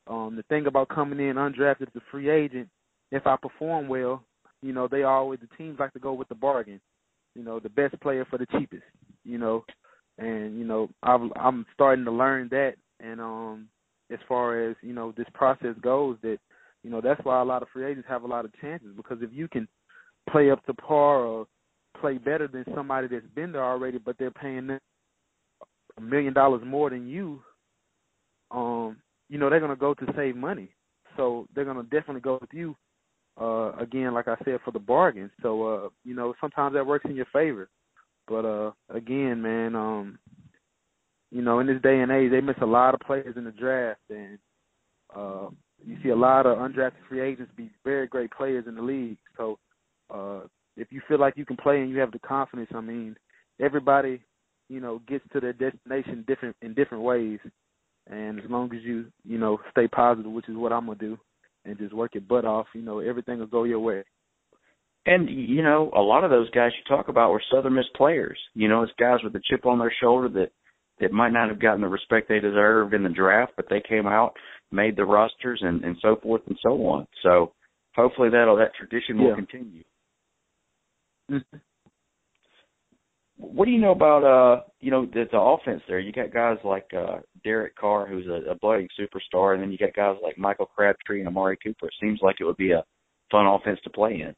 um 0.07 0.35
the 0.35 0.43
thing 0.49 0.65
about 0.65 0.89
coming 0.89 1.19
in 1.19 1.35
undrafted 1.35 1.83
as 1.83 1.95
a 1.95 2.01
free 2.11 2.29
agent, 2.29 2.67
if 3.11 3.27
I 3.27 3.35
perform 3.35 3.87
well, 3.87 4.23
you 4.61 4.73
know, 4.73 4.87
they 4.87 5.03
always 5.03 5.39
the 5.39 5.55
teams 5.57 5.79
like 5.79 5.93
to 5.93 5.99
go 5.99 6.13
with 6.13 6.27
the 6.29 6.35
bargain. 6.35 6.79
You 7.35 7.43
know, 7.43 7.59
the 7.59 7.69
best 7.69 7.99
player 8.01 8.25
for 8.25 8.37
the 8.37 8.47
cheapest, 8.47 8.83
you 9.23 9.37
know. 9.37 9.63
And, 10.17 10.57
you 10.57 10.65
know, 10.65 10.89
I've 11.03 11.21
I'm 11.35 11.65
starting 11.73 12.05
to 12.05 12.11
learn 12.11 12.49
that 12.51 12.73
and 12.99 13.21
um 13.21 13.67
as 14.11 14.19
far 14.27 14.69
as, 14.69 14.75
you 14.81 14.93
know, 14.93 15.13
this 15.15 15.27
process 15.33 15.75
goes 15.81 16.17
that 16.23 16.39
you 16.83 16.89
know, 16.89 17.01
that's 17.01 17.23
why 17.23 17.41
a 17.41 17.45
lot 17.45 17.61
of 17.61 17.67
free 17.73 17.85
agents 17.85 18.07
have 18.09 18.23
a 18.23 18.27
lot 18.27 18.45
of 18.45 18.51
chances 18.61 18.89
because 18.95 19.19
if 19.21 19.29
you 19.33 19.47
can 19.47 19.67
play 20.29 20.49
up 20.49 20.65
to 20.65 20.73
par 20.73 21.25
or 21.25 21.45
play 21.99 22.17
better 22.17 22.47
than 22.47 22.63
somebody 22.75 23.07
that's 23.07 23.25
been 23.35 23.51
there 23.51 23.63
already, 23.63 23.97
but 23.97 24.17
they're 24.17 24.31
paying 24.31 24.67
them 24.67 24.79
a 25.97 26.01
million 26.01 26.33
dollars 26.33 26.61
more 26.65 26.89
than 26.89 27.07
you, 27.07 27.41
um, 28.51 28.97
you 29.29 29.37
know, 29.37 29.49
they're 29.49 29.59
gonna 29.59 29.75
go 29.75 29.93
to 29.93 30.13
save 30.15 30.35
money. 30.35 30.69
So 31.17 31.47
they're 31.53 31.65
gonna 31.65 31.83
definitely 31.83 32.21
go 32.21 32.37
with 32.39 32.53
you. 32.53 32.75
Uh 33.39 33.71
again, 33.77 34.13
like 34.13 34.27
I 34.27 34.35
said, 34.43 34.59
for 34.65 34.71
the 34.71 34.79
bargain. 34.79 35.31
So 35.41 35.67
uh, 35.67 35.89
you 36.03 36.15
know, 36.15 36.33
sometimes 36.41 36.73
that 36.73 36.85
works 36.85 37.05
in 37.09 37.15
your 37.15 37.27
favor. 37.31 37.69
But 38.27 38.45
uh 38.45 38.71
again, 38.89 39.41
man, 39.41 39.75
um, 39.75 40.19
you 41.31 41.41
know, 41.41 41.59
in 41.59 41.67
this 41.67 41.81
day 41.81 41.99
and 41.99 42.11
age 42.11 42.31
they 42.31 42.41
miss 42.41 42.57
a 42.61 42.65
lot 42.65 42.93
of 42.93 42.99
players 43.01 43.37
in 43.37 43.43
the 43.45 43.51
draft 43.51 44.01
and 44.09 44.37
uh 45.15 45.49
you 45.85 45.97
see 46.03 46.09
a 46.09 46.15
lot 46.15 46.45
of 46.45 46.57
undrafted 46.57 46.93
free 47.07 47.21
agents 47.21 47.51
be 47.55 47.69
very 47.83 48.07
great 48.07 48.31
players 48.31 48.65
in 48.67 48.75
the 48.75 48.81
league. 48.81 49.17
So 49.37 49.57
uh, 50.13 50.41
if 50.77 50.87
you 50.91 51.01
feel 51.07 51.19
like 51.19 51.37
you 51.37 51.45
can 51.45 51.57
play 51.57 51.81
and 51.81 51.89
you 51.89 51.99
have 51.99 52.11
the 52.11 52.19
confidence, 52.19 52.69
I 52.73 52.81
mean, 52.81 53.15
everybody, 53.59 54.21
you 54.69 54.79
know, 54.79 55.01
gets 55.07 55.23
to 55.33 55.39
their 55.39 55.53
destination 55.53 56.25
different 56.27 56.55
in 56.61 56.73
different 56.73 57.03
ways. 57.03 57.39
And 58.07 58.39
as 58.39 58.49
long 58.49 58.73
as 58.75 58.81
you, 58.81 59.05
you 59.23 59.37
know, 59.37 59.59
stay 59.71 59.87
positive, 59.87 60.31
which 60.31 60.49
is 60.49 60.57
what 60.57 60.73
I'm 60.73 60.87
gonna 60.87 60.97
do, 60.97 61.17
and 61.65 61.77
just 61.77 61.93
work 61.93 62.13
your 62.13 62.21
butt 62.21 62.45
off, 62.45 62.67
you 62.73 62.81
know, 62.81 62.99
everything 62.99 63.39
will 63.39 63.47
go 63.47 63.63
your 63.63 63.79
way. 63.79 64.03
And 65.05 65.29
you 65.29 65.63
know, 65.63 65.91
a 65.95 66.01
lot 66.01 66.23
of 66.23 66.29
those 66.29 66.49
guys 66.51 66.71
you 66.77 66.95
talk 66.95 67.07
about 67.07 67.31
were 67.31 67.41
Southern 67.51 67.75
Miss 67.75 67.85
players. 67.95 68.39
You 68.53 68.67
know, 68.67 68.83
it's 68.83 68.91
guys 68.99 69.19
with 69.23 69.35
a 69.35 69.41
chip 69.49 69.65
on 69.65 69.79
their 69.79 69.93
shoulder 70.01 70.29
that 70.39 70.51
that 70.99 71.13
might 71.13 71.31
not 71.31 71.49
have 71.49 71.61
gotten 71.61 71.81
the 71.81 71.87
respect 71.87 72.27
they 72.27 72.39
deserved 72.39 72.93
in 72.93 73.03
the 73.03 73.09
draft, 73.09 73.53
but 73.55 73.65
they 73.69 73.81
came 73.87 74.05
out, 74.05 74.33
made 74.71 74.95
the 74.95 75.05
rosters, 75.05 75.61
and 75.63 75.83
and 75.83 75.97
so 76.01 76.17
forth 76.21 76.41
and 76.47 76.57
so 76.61 76.85
on. 76.87 77.07
So 77.23 77.53
hopefully 77.95 78.29
that'll 78.29 78.57
that 78.57 78.75
tradition 78.75 79.17
will 79.17 79.29
yeah. 79.29 79.35
continue. 79.35 79.83
Mm-hmm. 81.31 81.57
What 83.37 83.65
do 83.65 83.71
you 83.71 83.79
know 83.79 83.91
about 83.91 84.23
uh 84.23 84.63
you 84.79 84.91
know 84.91 85.05
the, 85.05 85.25
the 85.31 85.39
offense 85.39 85.81
there? 85.87 85.99
You 85.99 86.11
got 86.11 86.33
guys 86.33 86.57
like 86.63 86.89
uh 86.95 87.19
Derek 87.43 87.75
Carr, 87.75 88.07
who's 88.07 88.27
a, 88.27 88.51
a 88.51 88.55
budding 88.55 88.87
superstar, 88.99 89.53
and 89.53 89.61
then 89.61 89.71
you 89.71 89.77
got 89.77 89.93
guys 89.93 90.17
like 90.23 90.37
Michael 90.37 90.65
Crabtree 90.65 91.19
and 91.19 91.27
Amari 91.27 91.57
Cooper. 91.63 91.87
It 91.87 91.93
seems 91.99 92.19
like 92.21 92.37
it 92.39 92.45
would 92.45 92.57
be 92.57 92.71
a 92.71 92.83
fun 93.31 93.45
offense 93.45 93.79
to 93.83 93.89
play 93.89 94.21
in. 94.21 94.33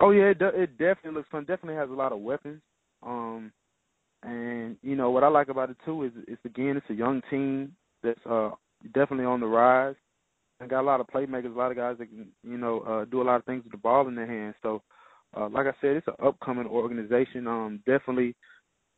Oh 0.00 0.10
yeah, 0.10 0.30
it, 0.30 0.38
it 0.40 0.78
definitely 0.78 1.12
looks 1.12 1.28
fun. 1.30 1.44
Definitely 1.44 1.76
has 1.76 1.90
a 1.90 1.94
lot 1.94 2.12
of 2.12 2.20
weapons. 2.20 2.62
Um, 3.02 3.52
and 4.22 4.76
you 4.82 4.96
know 4.96 5.10
what 5.10 5.24
I 5.24 5.28
like 5.28 5.48
about 5.48 5.70
it 5.70 5.76
too 5.84 6.04
is 6.04 6.12
it's 6.28 6.44
again 6.44 6.76
it's 6.76 6.90
a 6.90 6.94
young 6.94 7.22
team 7.30 7.72
that's 8.02 8.20
uh 8.28 8.50
definitely 8.94 9.24
on 9.24 9.40
the 9.40 9.46
rise. 9.46 9.96
And 10.60 10.68
got 10.68 10.82
a 10.82 10.82
lot 10.82 11.00
of 11.00 11.06
playmakers, 11.06 11.54
a 11.54 11.58
lot 11.58 11.70
of 11.70 11.76
guys 11.78 11.96
that 11.98 12.06
can 12.06 12.28
you 12.42 12.58
know 12.58 12.80
uh 12.80 13.04
do 13.06 13.22
a 13.22 13.24
lot 13.24 13.36
of 13.36 13.44
things 13.44 13.62
with 13.64 13.72
the 13.72 13.78
ball 13.78 14.08
in 14.08 14.14
their 14.14 14.26
hands. 14.26 14.56
So 14.62 14.82
uh, 15.36 15.48
like 15.48 15.66
I 15.66 15.72
said, 15.80 15.96
it's 15.96 16.08
an 16.08 16.26
upcoming 16.26 16.66
organization. 16.66 17.46
Um, 17.46 17.82
definitely 17.86 18.34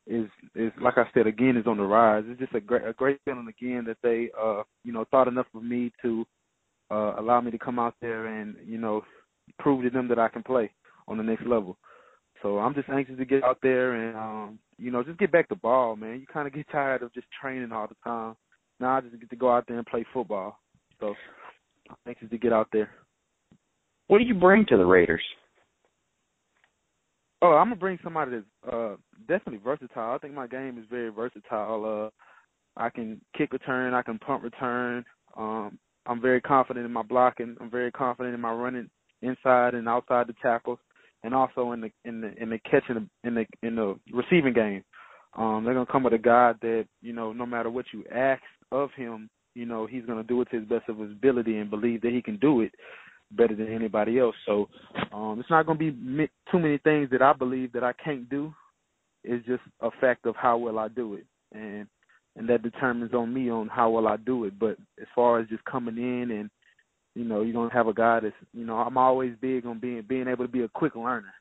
is 0.06 0.26
is 0.54 0.72
like 0.80 0.98
I 0.98 1.04
said 1.14 1.26
again 1.26 1.56
is 1.56 1.66
on 1.66 1.76
the 1.76 1.84
rise. 1.84 2.24
It's 2.26 2.40
just 2.40 2.54
a 2.54 2.60
great 2.60 2.86
a 2.86 2.92
great 2.92 3.20
feeling 3.24 3.48
again 3.48 3.84
that 3.86 3.98
they 4.02 4.30
uh 4.40 4.62
you 4.84 4.92
know 4.92 5.04
thought 5.10 5.28
enough 5.28 5.46
of 5.54 5.62
me 5.62 5.92
to 6.02 6.24
uh 6.90 7.14
allow 7.18 7.40
me 7.40 7.50
to 7.50 7.58
come 7.58 7.78
out 7.78 7.94
there 8.00 8.26
and 8.26 8.56
you 8.64 8.78
know 8.78 9.02
prove 9.58 9.84
to 9.84 9.90
them 9.90 10.08
that 10.08 10.18
I 10.18 10.28
can 10.28 10.42
play 10.42 10.70
on 11.08 11.16
the 11.16 11.22
next 11.22 11.46
level. 11.46 11.76
So 12.42 12.58
I'm 12.58 12.74
just 12.74 12.88
anxious 12.88 13.18
to 13.18 13.24
get 13.24 13.44
out 13.44 13.58
there 13.62 13.94
and 13.94 14.16
um 14.16 14.58
you 14.78 14.90
know 14.90 15.02
just 15.02 15.18
get 15.18 15.32
back 15.32 15.48
to 15.48 15.56
ball, 15.56 15.94
man. 15.96 16.18
You 16.20 16.26
kind 16.26 16.48
of 16.48 16.54
get 16.54 16.68
tired 16.70 17.02
of 17.02 17.14
just 17.14 17.26
training 17.40 17.72
all 17.72 17.86
the 17.86 17.96
time. 18.04 18.34
Now 18.80 18.96
I 18.96 19.00
just 19.00 19.18
get 19.18 19.30
to 19.30 19.36
go 19.36 19.52
out 19.52 19.64
there 19.68 19.78
and 19.78 19.86
play 19.86 20.04
football. 20.12 20.58
So 21.00 21.14
I'm 21.88 21.96
anxious 22.08 22.30
to 22.30 22.38
get 22.38 22.52
out 22.52 22.68
there. 22.72 22.90
What 24.08 24.18
do 24.18 24.24
you 24.24 24.34
bring 24.34 24.66
to 24.66 24.76
the 24.76 24.84
Raiders? 24.84 25.22
Oh, 27.42 27.54
I'm 27.54 27.66
gonna 27.66 27.76
bring 27.76 27.98
somebody 28.04 28.30
that's 28.30 28.72
uh 28.72 28.96
definitely 29.28 29.60
versatile. 29.62 30.12
I 30.14 30.18
think 30.18 30.32
my 30.32 30.46
game 30.46 30.78
is 30.78 30.84
very 30.88 31.10
versatile. 31.10 31.84
Uh 31.84 32.80
I 32.80 32.88
can 32.88 33.20
kick 33.36 33.52
return, 33.52 33.94
I 33.94 34.02
can 34.02 34.18
punt 34.20 34.42
return. 34.44 35.04
Um 35.36 35.78
I'm 36.06 36.20
very 36.20 36.40
confident 36.40 36.86
in 36.86 36.92
my 36.92 37.02
blocking. 37.02 37.56
I'm 37.60 37.70
very 37.70 37.90
confident 37.90 38.34
in 38.34 38.40
my 38.40 38.52
running 38.52 38.88
inside 39.22 39.74
and 39.74 39.88
outside 39.88 40.26
the 40.28 40.34
tackles 40.40 40.78
and 41.24 41.34
also 41.34 41.72
in 41.72 41.80
the 41.80 41.90
in 42.04 42.20
the 42.20 42.32
in 42.40 42.48
the 42.50 42.58
catching 42.60 43.08
in 43.24 43.34
the 43.34 43.46
in 43.62 43.74
the 43.74 43.98
receiving 44.12 44.52
game. 44.54 44.84
Um 45.36 45.64
they're 45.64 45.74
gonna 45.74 45.86
come 45.86 46.04
with 46.04 46.14
a 46.14 46.18
guy 46.18 46.52
that, 46.62 46.86
you 47.00 47.12
know, 47.12 47.32
no 47.32 47.44
matter 47.44 47.70
what 47.70 47.86
you 47.92 48.04
ask 48.14 48.42
of 48.70 48.90
him, 48.94 49.28
you 49.56 49.66
know, 49.66 49.84
he's 49.86 50.06
gonna 50.06 50.22
do 50.22 50.40
it 50.42 50.48
to 50.52 50.60
his 50.60 50.68
best 50.68 50.88
of 50.88 50.98
his 50.98 51.10
ability 51.10 51.58
and 51.58 51.70
believe 51.70 52.02
that 52.02 52.12
he 52.12 52.22
can 52.22 52.36
do 52.36 52.60
it 52.60 52.72
better 53.36 53.54
than 53.54 53.72
anybody 53.72 54.18
else. 54.18 54.36
So 54.46 54.68
um, 55.12 55.38
it's 55.40 55.50
not 55.50 55.66
going 55.66 55.78
to 55.78 55.92
be 55.92 56.28
too 56.50 56.58
many 56.58 56.78
things 56.78 57.10
that 57.10 57.22
I 57.22 57.32
believe 57.32 57.72
that 57.72 57.84
I 57.84 57.92
can't 57.92 58.28
do. 58.28 58.52
It's 59.24 59.46
just 59.46 59.62
a 59.80 59.90
fact 60.00 60.26
of 60.26 60.34
how 60.36 60.56
well 60.56 60.78
I 60.78 60.88
do 60.88 61.14
it, 61.14 61.26
and 61.52 61.86
and 62.34 62.48
that 62.48 62.62
determines 62.62 63.12
on 63.14 63.32
me 63.32 63.50
on 63.50 63.68
how 63.68 63.90
well 63.90 64.08
I 64.08 64.16
do 64.16 64.44
it. 64.44 64.58
But 64.58 64.76
as 65.00 65.06
far 65.14 65.38
as 65.38 65.48
just 65.48 65.64
coming 65.64 65.96
in 65.96 66.30
and 66.30 66.50
you 67.14 67.24
know 67.24 67.42
you're 67.42 67.52
gonna 67.52 67.72
have 67.72 67.86
a 67.86 67.94
guy 67.94 68.20
that's 68.20 68.34
you 68.52 68.64
know 68.64 68.76
I'm 68.76 68.96
always 68.96 69.34
big 69.40 69.66
on 69.66 69.78
being 69.78 70.02
being 70.08 70.28
able 70.28 70.44
to 70.44 70.50
be 70.50 70.62
a 70.62 70.68
quick 70.68 70.96
learner 70.96 71.32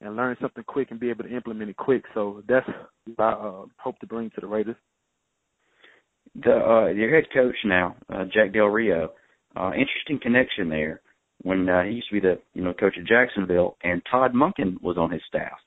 and 0.00 0.16
learn 0.16 0.36
something 0.40 0.64
quick 0.64 0.90
and 0.90 1.00
be 1.00 1.10
able 1.10 1.24
to 1.24 1.34
implement 1.34 1.70
it 1.70 1.76
quick. 1.76 2.04
So 2.14 2.42
that's 2.48 2.66
what 3.16 3.24
I 3.24 3.32
uh, 3.32 3.64
hope 3.78 3.98
to 4.00 4.06
bring 4.06 4.30
to 4.30 4.40
the 4.40 4.46
Raiders. 4.46 4.76
the 6.34 6.52
uh, 6.52 6.86
your 6.86 7.14
head 7.14 7.24
coach 7.34 7.56
now, 7.64 7.96
uh, 8.12 8.24
Jack 8.32 8.52
Del 8.52 8.66
Rio. 8.66 9.12
Uh, 9.56 9.72
interesting 9.72 10.20
connection 10.22 10.68
there. 10.68 11.00
When 11.42 11.68
uh, 11.68 11.84
he 11.84 11.92
used 11.92 12.08
to 12.08 12.14
be 12.14 12.20
the 12.20 12.38
you 12.54 12.62
know 12.62 12.74
coach 12.74 12.96
of 12.98 13.06
Jacksonville, 13.06 13.76
and 13.82 14.02
Todd 14.10 14.32
Monken 14.34 14.80
was 14.82 14.98
on 14.98 15.10
his 15.10 15.22
staff. 15.26 15.58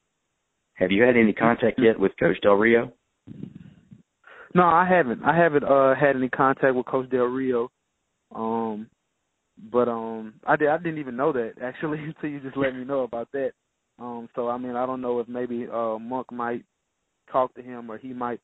Have 0.76 0.92
you 0.92 1.04
had 1.04 1.16
any 1.16 1.34
contact 1.34 1.80
yet 1.80 2.00
with 2.00 2.12
Coach 2.20 2.38
Del 2.42 2.54
Rio? 2.54 2.92
No, 4.56 4.64
I 4.64 4.88
haven't. 4.88 5.24
I 5.24 5.36
haven't 5.36 5.64
uh 5.64 5.96
had 5.96 6.16
any 6.16 6.30
contact 6.30 6.76
with 6.76 6.86
Coach 6.86 7.10
Del 7.10 7.26
Rio. 7.26 7.72
Um 8.36 8.90
but 9.72 9.88
um 9.88 10.36
I 10.46 10.56
did 10.56 10.70
I 10.70 10.78
didn't 10.78 11.00
even 11.00 11.16
know 11.16 11.32
that 11.34 11.54
actually 11.62 12.00
until 12.04 12.30
you 12.30 12.40
just 12.40 12.58
let 12.58 12.76
me 12.76 12.84
know 12.84 13.02
about 13.02 13.30
that. 13.34 13.52
Um 14.00 14.30
so 14.36 14.50
I 14.50 14.58
mean 14.58 14.76
I 14.76 14.86
don't 14.86 15.02
know 15.02 15.20
if 15.20 15.28
maybe 15.28 15.68
uh 15.72 15.98
Monk 16.00 16.32
might 16.32 16.64
talk 17.32 17.54
to 17.56 17.62
him 17.62 17.90
or 17.90 17.98
he 17.98 18.14
might, 18.14 18.40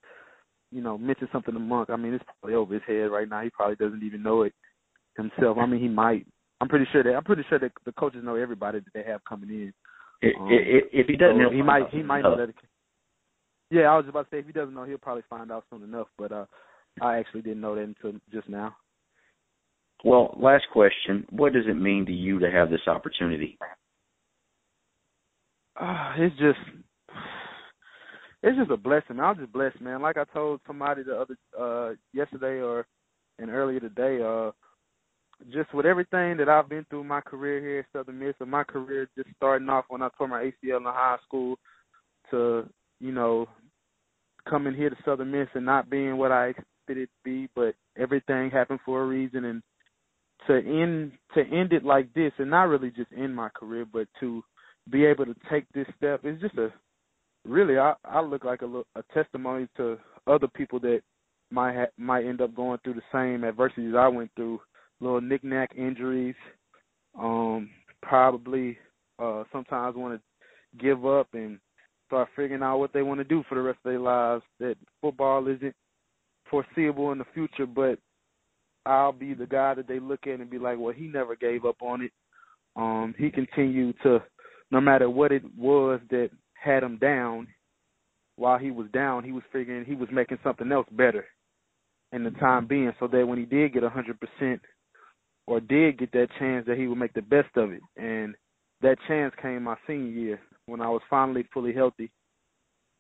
you 0.72 0.82
know, 0.82 0.98
mention 0.98 1.28
something 1.32 1.54
to 1.54 1.60
Monk. 1.60 1.90
I 1.90 1.96
mean 1.96 2.14
it's 2.14 2.26
probably 2.26 2.56
over 2.56 2.74
his 2.74 2.84
head 2.88 3.12
right 3.12 3.30
now. 3.30 3.42
He 3.42 3.50
probably 3.50 3.76
doesn't 3.76 4.04
even 4.04 4.24
know 4.24 4.44
it 4.44 4.54
himself. 5.16 5.58
I 5.60 5.66
mean 5.66 5.82
he 5.82 5.90
might. 5.90 6.26
I'm 6.62 6.68
pretty 6.68 6.86
sure 6.92 7.04
that 7.04 7.16
I'm 7.16 7.24
pretty 7.24 7.44
sure 7.50 7.60
that 7.60 7.72
the 7.86 7.92
coaches 7.94 8.24
know 8.24 8.36
everybody 8.36 8.80
that 8.80 8.94
they 8.94 9.04
have 9.10 9.24
coming 9.26 9.50
in. 9.50 9.74
Um, 10.22 10.48
if, 10.52 10.86
if 10.92 11.08
he 11.08 11.16
doesn't, 11.16 11.42
so 11.42 11.52
he 11.52 11.62
might 11.62 11.90
he 11.92 12.04
might 12.04 12.22
know 12.22 12.36
that. 12.36 12.50
It, 12.50 12.56
yeah, 13.72 13.84
I 13.84 13.98
was 13.98 14.06
about 14.10 14.30
to 14.30 14.36
say 14.36 14.40
if 14.40 14.46
he 14.46 14.52
doesn't 14.52 14.74
know, 14.74 14.84
he'll 14.84 14.98
probably 14.98 15.24
find 15.30 15.52
out 15.52 15.64
soon 15.70 15.84
enough. 15.84 16.08
But 16.18 16.32
uh 16.32 16.46
I 17.02 17.18
actually 17.18 17.42
didn't 17.42 17.62
know 17.62 17.76
that 17.76 17.84
until 17.84 18.20
just 18.32 18.50
now. 18.50 18.76
Well, 20.04 20.36
last 20.40 20.66
question: 20.74 21.26
What 21.30 21.54
does 21.54 21.66
it 21.68 21.76
mean 21.76 22.06
to 22.08 22.12
you 22.12 22.40
to 22.40 22.52
have 22.52 22.70
this 22.70 22.88
opportunity? 22.88 23.58
Uh, 25.80 26.14
it's 26.18 26.36
just 26.38 26.60
it's 28.44 28.58
just 28.58 28.72
a 28.72 28.78
blessing. 28.78 29.20
I'm 29.20 29.38
just 29.38 29.54
blessed, 29.54 29.82
man. 29.82 30.02
Like 30.02 30.18
I 30.18 30.26
told 30.26 30.62
somebody 30.68 31.04
the 31.04 31.16
other 31.16 31.38
uh 31.58 31.96
yesterday 32.14 32.62
or 32.62 32.86
and 33.38 33.50
earlier 33.50 33.80
today, 33.80 34.22
uh 34.22 34.52
just 35.52 35.74
with 35.74 35.86
everything 35.86 36.38
that 36.38 36.50
I've 36.50 36.70
been 36.70 36.86
through 36.90 37.06
my 37.06 37.22
career 37.22 37.60
here 37.60 37.80
at 37.80 37.86
Southern 37.94 38.20
Miss, 38.20 38.36
and 38.40 38.52
my 38.52 38.64
career 38.64 39.10
just 39.16 39.30
starting 39.38 39.70
off 39.70 39.86
when 39.88 40.02
I 40.02 40.10
tore 40.18 40.28
my 40.28 40.44
ACL 40.44 40.78
in 40.78 40.84
high 40.84 41.18
school 41.26 41.58
to, 42.32 42.68
you 43.00 43.12
know, 43.12 43.48
coming 44.50 44.74
here 44.74 44.90
to 44.90 44.96
Southern 45.06 45.32
Miss 45.32 45.48
and 45.54 45.66
not 45.66 45.90
being 45.90 46.18
what 46.18 46.32
I 46.32 46.48
expected 46.48 46.98
it 46.98 47.06
to 47.08 47.24
be, 47.24 47.50
but 47.56 47.76
everything 47.98 48.50
happened 48.52 48.80
for 48.86 49.02
a 49.04 49.08
reason. 49.08 49.46
And 49.46 49.64
to 50.48 50.58
end 50.58 51.12
to 51.36 51.42
end 51.42 51.74
it 51.74 51.84
like 51.84 52.14
this 52.14 52.32
and 52.38 52.50
not 52.50 52.68
really 52.68 52.92
just 52.92 53.12
end 53.16 53.36
my 53.36 53.50
career, 53.50 53.86
but 53.92 54.08
to 54.20 54.44
be 54.90 55.06
able 55.06 55.26
to 55.26 55.36
take 55.50 55.66
this 55.74 55.88
step 55.98 56.26
is 56.26 56.40
just 56.42 56.58
a 56.58 56.74
really 57.46 57.78
I 57.78 57.94
I 58.04 58.22
look 58.22 58.44
like 58.44 58.62
a, 58.62 58.82
a 58.96 59.04
testimony 59.14 59.68
to 59.78 59.98
other 60.28 60.48
people 60.48 60.80
that 60.82 61.02
might 61.52 61.76
ha- 61.76 61.92
might 61.98 62.26
end 62.26 62.42
up 62.42 62.56
going 62.56 62.80
through 62.84 62.96
the 62.96 63.02
same 63.12 63.44
adversities 63.44 63.96
I 63.98 64.08
went 64.08 64.32
through 64.36 64.60
little 65.02 65.22
knickknack 65.22 65.72
injuries, 65.76 66.36
um, 67.20 67.70
probably 68.02 68.78
uh 69.20 69.44
sometimes 69.52 69.96
want 69.96 70.20
to 70.20 70.84
give 70.84 71.06
up 71.06 71.28
and 71.34 71.60
start 72.08 72.30
figuring 72.36 72.64
out 72.64 72.80
what 72.80 72.94
they 72.94 73.02
want 73.02 73.20
to 73.20 73.24
do 73.24 73.44
for 73.48 73.56
the 73.56 73.62
rest 73.62 73.80
of 73.84 73.92
their 73.92 74.00
lives. 74.00 74.44
That 74.60 74.76
football 75.02 75.48
isn't 75.48 75.76
foreseeable 76.50 77.12
in 77.12 77.18
the 77.18 77.26
future, 77.34 77.66
but 77.66 78.00
I'll 78.86 79.12
be 79.12 79.34
the 79.34 79.46
guy 79.46 79.74
that 79.76 79.88
they 79.88 80.00
look 80.00 80.26
at 80.26 80.40
and 80.40 80.50
be 80.50 80.58
like, 80.58 80.78
well, 80.80 80.94
he 80.94 81.08
never 81.08 81.36
gave 81.36 81.66
up 81.66 81.82
on 81.82 82.02
it. 82.02 82.12
Um, 82.76 83.14
he 83.18 83.30
continued 83.30 83.96
to, 84.04 84.24
no 84.72 84.80
matter 84.82 85.10
what 85.10 85.32
it 85.32 85.44
was 85.58 86.00
that 86.10 86.30
had 86.54 86.84
him 86.84 86.98
down, 86.98 87.48
while 88.38 88.58
he 88.58 88.72
was 88.72 88.88
down, 88.94 89.24
he 89.24 89.32
was 89.32 89.44
figuring 89.52 89.86
he 89.86 89.96
was 89.96 90.10
making 90.12 90.40
something 90.44 90.72
else 90.72 90.88
better 90.92 91.26
in 92.14 92.24
the 92.24 92.32
time 92.32 92.66
being, 92.66 92.92
so 93.00 93.08
that 93.08 93.28
when 93.28 93.38
he 93.38 93.46
did 93.46 93.74
get 93.74 93.84
a 93.84 93.90
hundred 93.90 94.18
percent 94.20 94.62
or 95.50 95.60
did 95.60 95.98
get 95.98 96.12
that 96.12 96.28
chance 96.38 96.64
that 96.68 96.78
he 96.78 96.86
would 96.88 97.00
make 97.00 97.14
the 97.14 97.24
best 97.24 97.50
of 97.58 97.72
it. 97.72 97.82
And 97.98 98.36
that 98.82 99.00
chance 99.08 99.34
came 99.42 99.64
my 99.64 99.76
senior 99.88 100.12
year 100.12 100.40
when 100.68 100.80
I 100.80 100.88
was 100.88 101.02
finally 101.10 101.44
fully 101.52 101.74
healthy. 101.74 102.12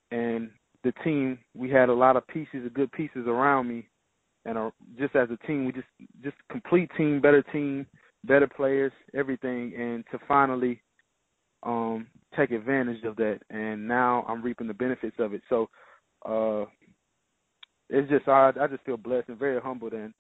And 0.10 0.50
the 0.84 0.92
team, 1.04 1.38
we 1.56 1.70
had 1.70 1.90
a 1.90 1.94
lot 1.94 2.16
of 2.16 2.28
pieces, 2.28 2.66
of 2.66 2.74
good 2.74 2.92
pieces 2.92 3.28
around 3.28 3.68
me, 3.68 3.88
and 4.46 4.58
uh, 4.58 4.72
just 4.98 5.16
as 5.16 5.30
a 5.30 5.38
team, 5.46 5.66
we 5.66 5.74
just 5.74 5.88
just 6.24 6.38
complete 6.50 6.90
team, 6.98 7.22
better 7.22 7.44
team, 7.44 7.86
better 8.24 8.48
players, 8.48 8.94
everything, 9.14 9.74
and 9.78 10.04
to 10.12 10.18
finally 10.28 10.82
um 11.64 12.08
take 12.36 12.50
advantage 12.50 13.04
of 13.04 13.16
that. 13.18 13.42
And 13.52 13.88
now 13.88 14.26
I'm 14.28 14.42
reaping 14.42 14.68
the 14.68 14.74
benefits 14.74 15.18
of 15.20 15.34
it. 15.36 15.42
So 15.50 15.70
uh 16.26 16.66
it's 17.90 18.10
just 18.10 18.28
I 18.28 18.54
I 18.60 18.66
just 18.68 18.84
feel 18.86 18.98
blessed 18.98 19.30
and 19.30 19.38
very 19.38 19.62
humbled 19.62 19.94
and 19.94 20.14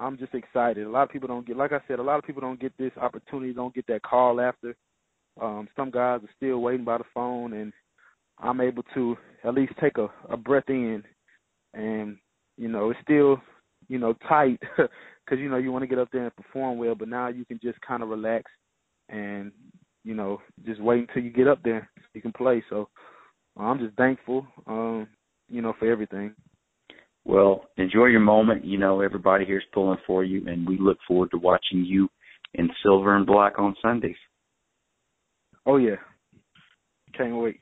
I'm 0.00 0.18
just 0.18 0.34
excited. 0.34 0.86
A 0.86 0.90
lot 0.90 1.04
of 1.04 1.10
people 1.10 1.28
don't 1.28 1.46
get, 1.46 1.56
like 1.56 1.72
I 1.72 1.80
said, 1.88 1.98
a 1.98 2.02
lot 2.02 2.18
of 2.18 2.24
people 2.24 2.42
don't 2.42 2.60
get 2.60 2.76
this 2.78 2.92
opportunity, 3.00 3.52
don't 3.52 3.74
get 3.74 3.86
that 3.88 4.02
call 4.02 4.40
after. 4.40 4.74
Um, 5.40 5.68
some 5.76 5.90
guys 5.90 6.20
are 6.22 6.30
still 6.36 6.58
waiting 6.58 6.84
by 6.84 6.98
the 6.98 7.04
phone, 7.14 7.52
and 7.54 7.72
I'm 8.38 8.60
able 8.60 8.82
to 8.94 9.16
at 9.44 9.54
least 9.54 9.72
take 9.80 9.98
a, 9.98 10.08
a 10.30 10.36
breath 10.36 10.68
in, 10.68 11.02
and 11.74 12.16
you 12.56 12.68
know 12.68 12.90
it's 12.90 13.00
still, 13.02 13.40
you 13.88 13.98
know, 13.98 14.14
tight 14.28 14.60
because 14.76 15.38
you 15.38 15.48
know 15.48 15.58
you 15.58 15.72
want 15.72 15.82
to 15.82 15.88
get 15.88 15.98
up 15.98 16.08
there 16.12 16.24
and 16.24 16.36
perform 16.36 16.78
well, 16.78 16.94
but 16.94 17.08
now 17.08 17.28
you 17.28 17.44
can 17.44 17.60
just 17.62 17.80
kind 17.82 18.02
of 18.02 18.08
relax 18.08 18.50
and 19.08 19.52
you 20.04 20.14
know 20.14 20.40
just 20.64 20.80
wait 20.80 21.06
until 21.08 21.22
you 21.22 21.30
get 21.30 21.48
up 21.48 21.62
there 21.62 21.88
you 22.16 22.22
can 22.22 22.32
play. 22.32 22.64
So 22.68 22.88
I'm 23.56 23.78
just 23.78 23.94
thankful, 23.96 24.46
um, 24.66 25.06
you 25.48 25.62
know, 25.62 25.74
for 25.78 25.88
everything. 25.90 26.34
Well, 27.26 27.64
enjoy 27.76 28.06
your 28.06 28.20
moment. 28.20 28.64
You 28.64 28.78
know, 28.78 29.00
everybody 29.00 29.44
here's 29.44 29.64
pulling 29.74 29.98
for 30.06 30.22
you, 30.22 30.46
and 30.46 30.66
we 30.66 30.78
look 30.78 30.98
forward 31.08 31.32
to 31.32 31.38
watching 31.38 31.84
you 31.84 32.08
in 32.54 32.70
silver 32.84 33.16
and 33.16 33.26
black 33.26 33.58
on 33.58 33.74
Sundays. 33.82 34.16
Oh, 35.66 35.76
yeah. 35.76 35.96
Can't 37.18 37.36
wait. 37.36 37.60